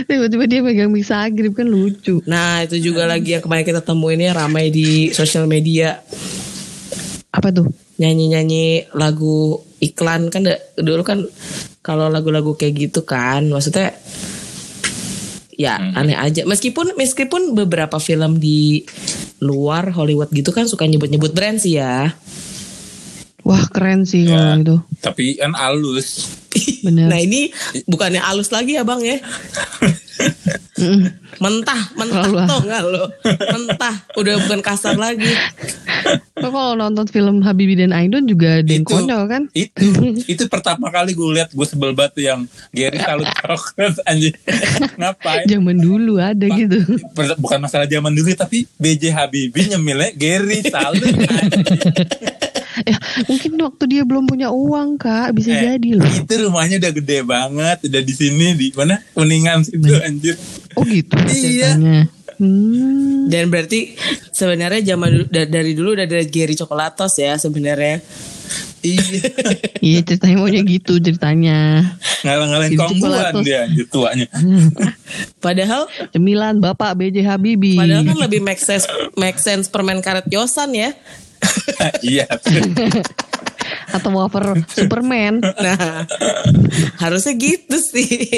[0.09, 2.23] Tiba-tiba dia megang Big Sagrip kan lucu.
[2.25, 6.01] Nah itu juga lagi yang kemarin kita temuin ya ramai di sosial media
[7.35, 7.84] Apa tuh?
[7.95, 10.43] Nyanyi-nyanyi lagu iklan kan
[10.75, 11.23] dulu kan
[11.79, 13.95] kalau lagu-lagu kayak gitu kan maksudnya
[15.55, 18.83] ya aneh aja meskipun meskipun beberapa film di
[19.39, 22.11] luar Hollywood gitu kan suka nyebut-nyebut brand sih ya
[23.45, 24.57] Wah keren sih kalau Ya.
[24.57, 24.77] itu.
[25.05, 26.33] Tapi kan halus.
[26.81, 27.05] Bener.
[27.05, 27.53] nah ini
[27.85, 29.17] bukannya halus lagi ya bang ya
[31.37, 33.03] mentah mentah Terlalu tau nggak lo
[33.51, 35.27] mentah udah bukan kasar lagi
[36.35, 39.43] Kok kalau nonton film Habibie dan Ainun juga ada yang konyol kan?
[39.51, 39.87] Itu
[40.31, 44.35] itu pertama kali gue lihat gue sebel batu yang Gary salut coklat anjir.
[44.99, 45.45] Ngapain?
[45.45, 46.79] Zaman dulu ada gitu.
[47.11, 51.01] Per- Bukan masalah zaman dulu tapi BJ Habibie nyemilnya Gary salut
[52.85, 56.05] ya, mungkin waktu dia belum punya uang kak bisa Eh, jadi loh.
[56.05, 58.99] Itu rumahnya udah gede banget, udah di sini di mana?
[59.11, 60.35] Kuningan situ anjir.
[60.75, 61.31] Oh gitu Iya.
[61.79, 61.99] ceritanya.
[62.35, 63.27] Hmm.
[63.27, 63.95] Dan berarti
[64.29, 67.99] sebenarnya zaman dulu- da- dari dulu udah ada Gary Coklatos ya sebenarnya.
[68.81, 69.19] Iya.
[69.85, 71.57] Iya ceritanya maunya gitu ceritanya.
[72.25, 74.25] Ngalah-ngalahin Jadi kongguan dia tuanya.
[75.45, 77.77] Padahal Cemilan Bapak BJ Habibie.
[77.77, 80.89] padahal kan lebih make sense make sense permen karet Yosan ya.
[82.01, 82.25] iya.
[83.91, 85.39] Atau wafer Superman.
[85.65, 86.05] Nah,
[86.99, 88.29] harusnya gitu sih.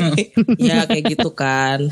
[0.61, 1.89] ya kayak gitu kan.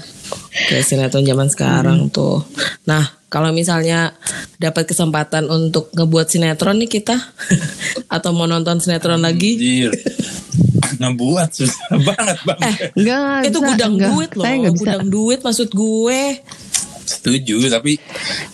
[0.69, 2.45] Kayak sinetron zaman sekarang tuh.
[2.85, 4.15] Nah, kalau misalnya
[4.55, 7.17] dapat kesempatan untuk ngebuat sinetron nih kita
[8.15, 9.91] atau mau nonton sinetron lagi, Anjir.
[10.95, 12.59] Ngebuat susah banget bang.
[12.63, 14.09] Eh, Enggak itu bisa, gudang enggak.
[14.13, 14.43] duit loh.
[14.45, 14.71] Saya bisa.
[14.79, 16.21] Gudang duit maksud gue.
[17.05, 17.91] Setuju tapi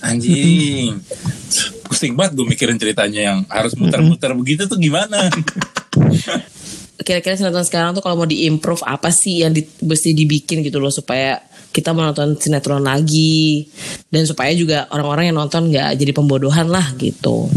[0.01, 0.97] anjing.
[1.91, 5.27] Pusing banget gue mikirin ceritanya yang harus muter-muter begitu tuh gimana.
[7.03, 10.87] Kira-kira sinetron sekarang tuh kalau mau diimprove apa sih yang di, mesti dibikin gitu loh
[10.87, 11.43] supaya
[11.75, 13.67] kita mau nonton sinetron lagi
[14.07, 17.51] dan supaya juga orang-orang yang nonton nggak jadi pembodohan lah gitu.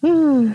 [0.00, 0.54] Hmm.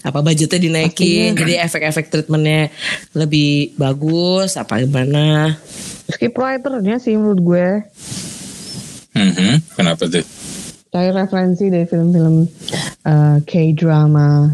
[0.00, 2.72] apa budgetnya dinaikin jadi efek-efek treatmentnya
[3.12, 5.52] lebih bagus apa gimana
[6.08, 7.66] Scriptwriternya sih menurut gue
[9.18, 10.22] Mhm, Kenapa tuh?
[10.88, 12.48] Cari referensi dari film-film
[13.02, 14.48] eh, K-drama,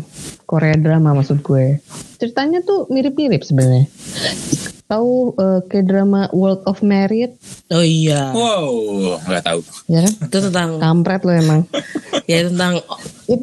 [0.45, 1.78] Korea drama maksud gue.
[2.16, 3.87] Ceritanya tuh mirip-mirip sebenarnya.
[4.85, 7.39] Tahu eh, K-drama World of Merit?
[7.66, 8.68] oh iya Wow,
[9.20, 9.61] nggak tahu.
[9.89, 10.12] Ya kan?
[10.20, 11.61] itu tentang Kampret lo emang.
[12.30, 12.80] ya tentang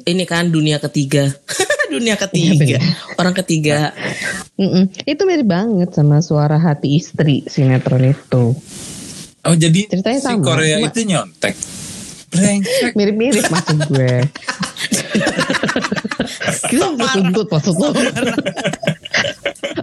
[0.05, 1.29] ini kan dunia ketiga
[1.93, 2.77] dunia ketiga
[3.13, 3.91] orang ketiga
[4.55, 4.89] Mm-mm.
[5.03, 8.53] Itu mirip banget sama suara hati istri sinetron itu.
[9.41, 11.55] Oh jadi Ceritanya si sama, Korea cuma- itu nyontek.
[12.31, 12.95] Brengsek.
[12.95, 14.15] Mirip-mirip maksud gue.
[16.71, 17.91] Kita tuntut maksud lo.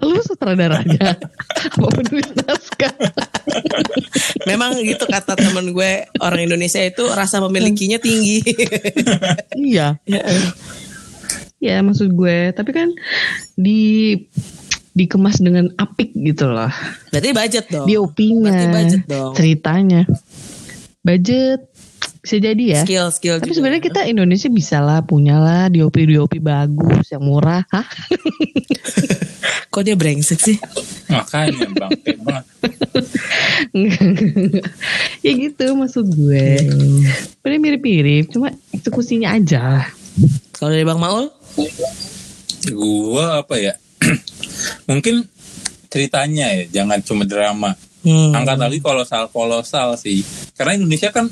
[0.03, 1.17] Lu sutradaranya
[1.59, 2.95] apa penulis naskah?
[4.45, 8.41] memang gitu kata temen gue orang Indonesia itu rasa memilikinya tinggi
[9.59, 9.97] iya.
[11.59, 12.95] Ya maksud gue, tapi kan
[13.59, 14.15] di
[14.95, 16.71] dikemas dengan apik gitu loh.
[17.11, 19.33] berarti budget dong DOP-nya, Berarti budget dong.
[19.35, 20.03] ceritanya.
[21.03, 21.61] Budget
[22.23, 22.81] bisa jadi ya.
[22.85, 23.57] skill skill Tapi juga.
[23.61, 27.63] sebenarnya kita Indonesia bisa lah punya lah DOP DOP bagus yang murah.
[27.71, 27.87] Hah?
[29.73, 30.57] kok dia brengsek sih
[31.09, 31.91] Makanya bang,
[32.21, 32.45] banget.
[35.25, 36.49] ya gitu maksud gue.
[37.41, 39.89] Sebenarnya mirip-mirip, cuma eksekusinya aja.
[40.59, 41.31] kalau dari bang Maul
[42.69, 43.75] Gua apa ya?
[44.91, 45.25] Mungkin
[45.89, 47.73] ceritanya ya, jangan cuma drama.
[48.05, 48.37] hmm.
[48.37, 50.21] Angkat lagi kolosal kolosal sih.
[50.59, 51.31] Karena Indonesia kan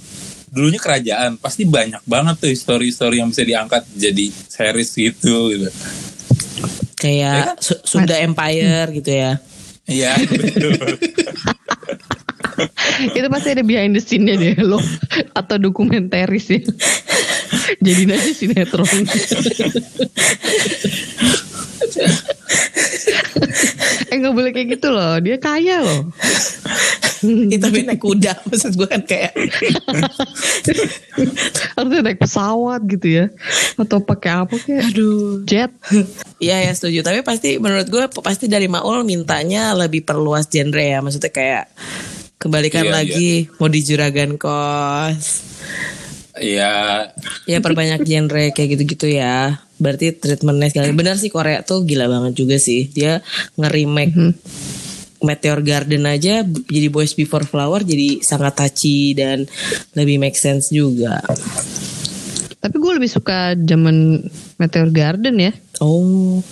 [0.57, 5.53] dulunya kerajaan, pasti banyak banget tuh story-story yang bisa diangkat jadi series gitu.
[5.53, 5.69] gitu.
[5.69, 5.73] Ya
[6.97, 9.37] kayak Su- Sunda Empire gitu ya
[9.87, 10.75] Iya, betul.
[13.15, 14.83] Itu pasti ada behind the scene-nya deh lo
[15.31, 16.59] atau dokumentaris ya.
[17.87, 18.83] Jadi aja sinetron.
[24.27, 26.11] nggak boleh kayak gitu loh, dia kaya loh.
[27.27, 28.45] Ih, tapi naik kuda.
[28.45, 29.33] Maksud gue kan kayak
[31.75, 33.25] Harusnya naik pesawat gitu ya,
[33.81, 35.43] atau pakai apa kayak aduh.
[35.49, 35.73] jet.
[36.43, 37.01] Iya ya setuju.
[37.01, 41.01] Tapi pasti menurut gue pasti dari Maul mintanya lebih perluas genre ya.
[41.01, 41.65] Maksudnya kayak
[42.37, 45.47] kebalikan Iya, lagi mau di juragan kos.
[46.37, 47.17] Iya,
[47.49, 50.93] ya perbanyak genre kayak gitu-gitu ya berarti treatmentnya sekali.
[50.97, 52.89] Benar sih Korea tuh gila banget juga sih.
[52.91, 53.21] Dia
[53.57, 54.17] nge-remake
[55.25, 59.49] Meteor Garden aja jadi Boys Before Flower jadi sangat touchy dan
[59.97, 61.21] lebih make sense juga.
[62.61, 64.27] Tapi gue lebih suka zaman
[64.59, 65.53] Meteor Garden ya.
[65.81, 66.43] oh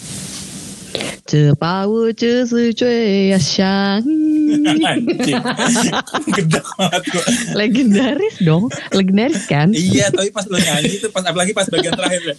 [1.25, 4.01] 这把我这是最呀想
[4.49, 5.37] anjing.
[6.33, 7.23] Gede banget gua.
[7.53, 8.63] legendaris dong,
[8.93, 9.69] legendaris kan?
[9.71, 12.35] Iya, tapi pas lo nyanyi tuh pas apalagi pas bagian terakhir ya.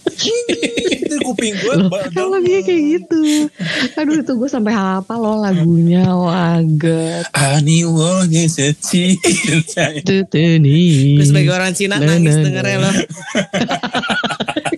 [1.11, 3.51] itu kuping gue Loh, kan lagunya kayak gitu.
[3.99, 6.07] Aduh itu gue sampai hafal loh lagunya.
[6.11, 7.27] Wah, get.
[7.35, 9.15] Ani wonge seci.
[10.07, 11.19] Tutuni.
[11.19, 12.83] Lu sebagai orang Cina Nah, nangis nah, dengernya nah.
[12.87, 12.93] loh.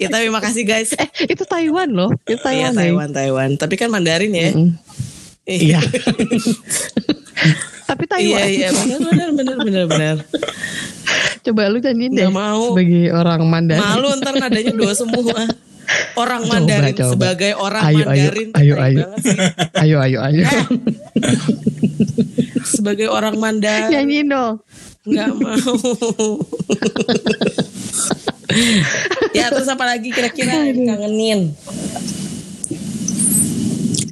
[0.02, 0.92] ya tapi makasih guys.
[0.98, 2.10] Eh, itu Taiwan loh.
[2.26, 2.74] Itu Iya Taiwan.
[2.74, 2.80] ya.
[2.82, 3.50] Taiwan Taiwan.
[3.69, 4.49] Tapi kan Mandarin ya.
[4.57, 4.71] Mm.
[5.45, 5.81] Iya.
[7.85, 8.49] Tapi Iya Taiwan.
[8.49, 10.17] iya benar benar benar benar benar.
[11.41, 12.25] Coba lu nyanyiin deh.
[12.25, 12.73] Nggak mau.
[12.73, 13.85] Sebagai orang Mandarin.
[13.85, 15.37] Malu ntar nadanya dua semua.
[16.17, 17.13] Orang Coba, Mandarin coba.
[17.13, 18.99] sebagai orang Ayo, ayo, Mandarin ayo, ayo.
[18.99, 19.39] banget sih.
[19.73, 20.45] Ayo, ayo, ayo.
[22.67, 24.55] Sebagai orang Mandarin Nyanyiin dong.
[25.05, 25.73] nggak mau.
[29.33, 31.41] ya terus apa lagi kira-kira yang kangenin?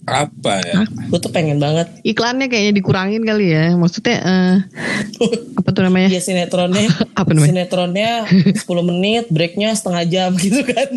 [0.06, 0.86] Apa ya?
[1.10, 1.90] Gue tuh pengen banget.
[2.00, 3.74] Iklannya kayaknya dikurangin kali ya.
[3.74, 4.56] Maksudnya eh,
[5.56, 6.08] apa tuh namanya?
[6.08, 6.86] Iya sinetronnya.
[7.20, 7.50] Apa namanya?
[7.66, 8.10] Sinetronnya
[8.54, 10.88] 10 menit, breaknya setengah jam gitu kan.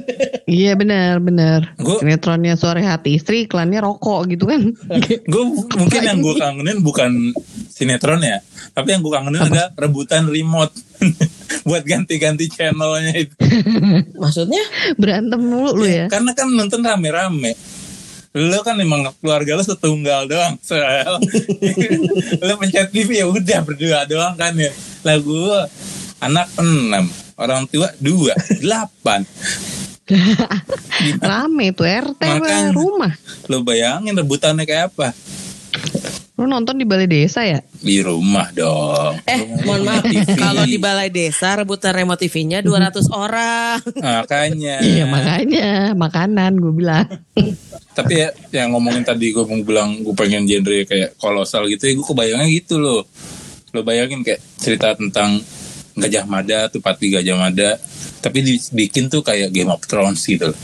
[0.45, 1.73] Iya benar benar.
[1.75, 4.77] Gua- Sinetronnya sore hati istri, iklannya rokok gitu kan.
[5.31, 5.43] Gue
[5.73, 7.33] mungkin yang gue kangenin bukan
[7.69, 10.75] sinetron ya, tapi yang gue kangenin ada rebutan remote
[11.63, 13.33] buat ganti-ganti channelnya itu.
[14.13, 14.59] Maksudnya?
[14.95, 16.11] Berantem mulu lu ya.
[16.11, 17.55] Karena kan nonton rame-rame.
[18.29, 20.53] Lo kan emang keluarga lo setunggal doang.
[20.61, 21.17] Sel.
[22.45, 24.69] lo pencet TV ya udah berdua doang kan ya.
[25.01, 25.57] Lah gue
[26.21, 27.09] anak enam,
[27.39, 29.25] orang tua dua, delapan.
[31.29, 32.73] Rame tuh RT lah, Makanya.
[32.73, 33.13] rumah.
[33.49, 35.13] Lo bayangin rebutannya kayak apa?
[36.39, 37.59] Lu nonton di balai desa ya?
[37.83, 39.19] Di rumah dong.
[39.27, 40.07] Eh, mohon maaf.
[40.39, 43.83] Kalau di balai desa rebutan remote TV-nya 200 orang.
[43.99, 44.79] Makanya.
[44.79, 47.09] Iya makanya makanan gue bilang.
[47.99, 48.29] Tapi ya
[48.63, 52.47] yang ngomongin tadi gue mau bilang gue pengen genre kayak kolosal gitu ya gue kebayangnya
[52.47, 53.03] gitu loh.
[53.75, 55.43] Lo bayangin kayak cerita tentang
[55.99, 57.75] Gajah Mada tuh Pati Gajah Mada
[58.19, 60.59] tapi dibikin tuh kayak Game of Thrones gitu loh.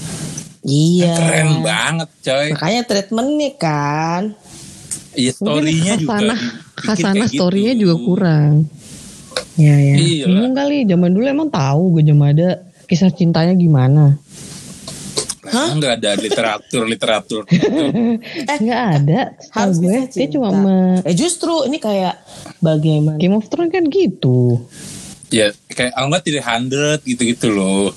[0.65, 1.13] Iya.
[1.13, 2.47] Keren banget coy.
[2.57, 4.23] Makanya treatmentnya kan.
[5.15, 6.35] Iya story-nya juga.
[6.75, 7.81] Kayak story-nya gitu.
[7.87, 8.51] juga kurang.
[9.55, 9.95] Iya ya.
[9.95, 10.29] Iya lah.
[10.33, 12.49] Bingung kali zaman dulu emang tahu gue ada
[12.89, 14.17] kisah cintanya gimana.
[15.47, 15.67] Hah?
[15.69, 17.41] Enggak ada literatur literatur.
[17.45, 17.71] gitu.
[18.63, 19.19] Nggak ada.
[19.51, 20.61] Harus gue kisah dia cuma cinta.
[20.61, 22.15] me- Eh justru ini kayak
[22.59, 23.17] bagaimana?
[23.17, 24.65] Game of Thrones kan gitu.
[25.27, 27.91] ya kayak kalau nggak 300 gitu-gitu loh.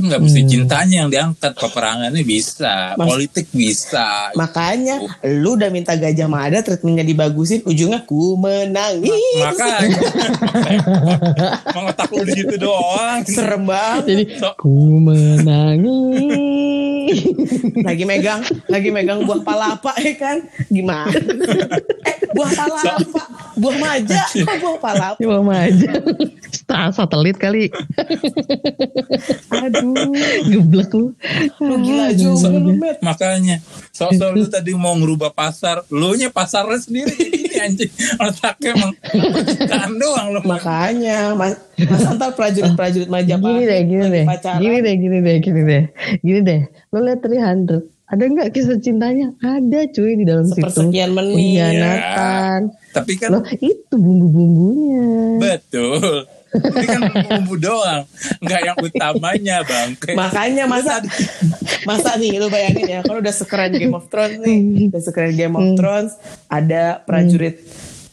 [0.00, 4.32] Kan nggak mesti cintanya yang diangkat, peperangannya bisa, Mas- politik bisa.
[4.32, 4.96] Makanya
[5.28, 9.12] lu udah minta Gajah Mada treatmentnya dibagusin, ujungnya ku menangis.
[9.44, 10.00] Makanya
[11.68, 13.20] Emang otak lu di situ doang.
[13.28, 14.02] Serem banget.
[14.08, 16.48] Jadi So- ku menangis.
[17.90, 18.38] lagi megang
[18.70, 21.10] lagi megang buah palapa ya kan gimana
[22.06, 23.22] eh buah palapa
[23.58, 25.90] buah maja kok buah palapa Cuma aja.
[26.50, 27.66] Star satelit kali.
[29.50, 29.89] Aduh,
[30.52, 31.12] geblek lu.
[31.60, 33.56] lu gila juga lu met Makanya
[33.90, 39.92] Sosok lu tadi mau ngerubah pasar Lu nya pasarnya sendiri Ini anjing Otaknya emang Percintaan
[40.00, 44.24] doang lu makanya mas, mas antar prajurit prajurit Majapahit Gini deh, gini deh.
[44.60, 45.84] Gini deh, gini deh, gini deh.
[46.24, 46.60] Gini deh.
[46.94, 47.82] Lo lihat 300.
[48.10, 49.30] Ada nggak kisah cintanya?
[49.38, 50.66] Ada cuy di dalam situ.
[50.66, 51.36] Sepersekian menit.
[51.38, 52.60] Pengkhianatan.
[52.90, 55.38] Tapi kan Loh, itu bumbu-bumbunya.
[55.38, 58.02] Betul Ini kan bumbu doang.
[58.42, 59.88] Nggak yang utamanya bang.
[60.18, 60.98] Makanya masa
[61.86, 64.90] masa nih lu bayangin ya kalau udah sekeren Game of Thrones nih.
[64.90, 66.18] Udah sekeren Game of Thrones
[66.50, 67.62] ada prajurit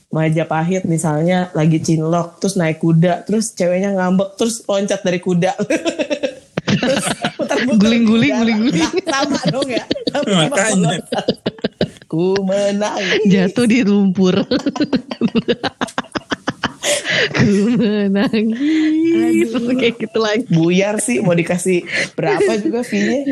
[0.08, 5.54] Majapahit misalnya lagi cinlok terus naik kuda terus ceweknya ngambek terus loncat dari kuda.
[6.78, 7.06] Terus
[7.40, 8.92] putar-putar Guling-guling, guling-guling.
[9.08, 9.84] Nah, sama dong ya.
[10.14, 11.00] Makanya.
[12.12, 13.24] ku menangis.
[13.28, 14.36] Jatuh di lumpur.
[17.34, 19.50] Ku menangis.
[19.78, 20.44] Kayak gitu lagi.
[20.48, 21.84] buyar sih mau dikasih
[22.14, 23.24] berapa juga fee-nya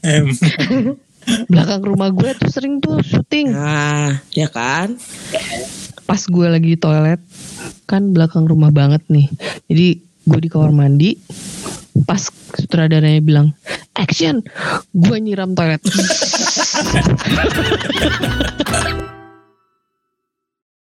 [0.00, 0.32] Em,
[1.46, 3.52] Belakang rumah gue tuh sering tuh syuting.
[3.52, 4.96] nah ya kan
[6.08, 7.20] Pas gue lagi di toilet.
[7.84, 9.28] Kan belakang rumah banget nih.
[9.68, 11.12] Jadi gue di kamar mandi.
[12.08, 12.22] Pas
[12.54, 13.52] sutradaranya bilang
[13.92, 14.40] action,
[14.94, 15.82] gue nyiram toilet.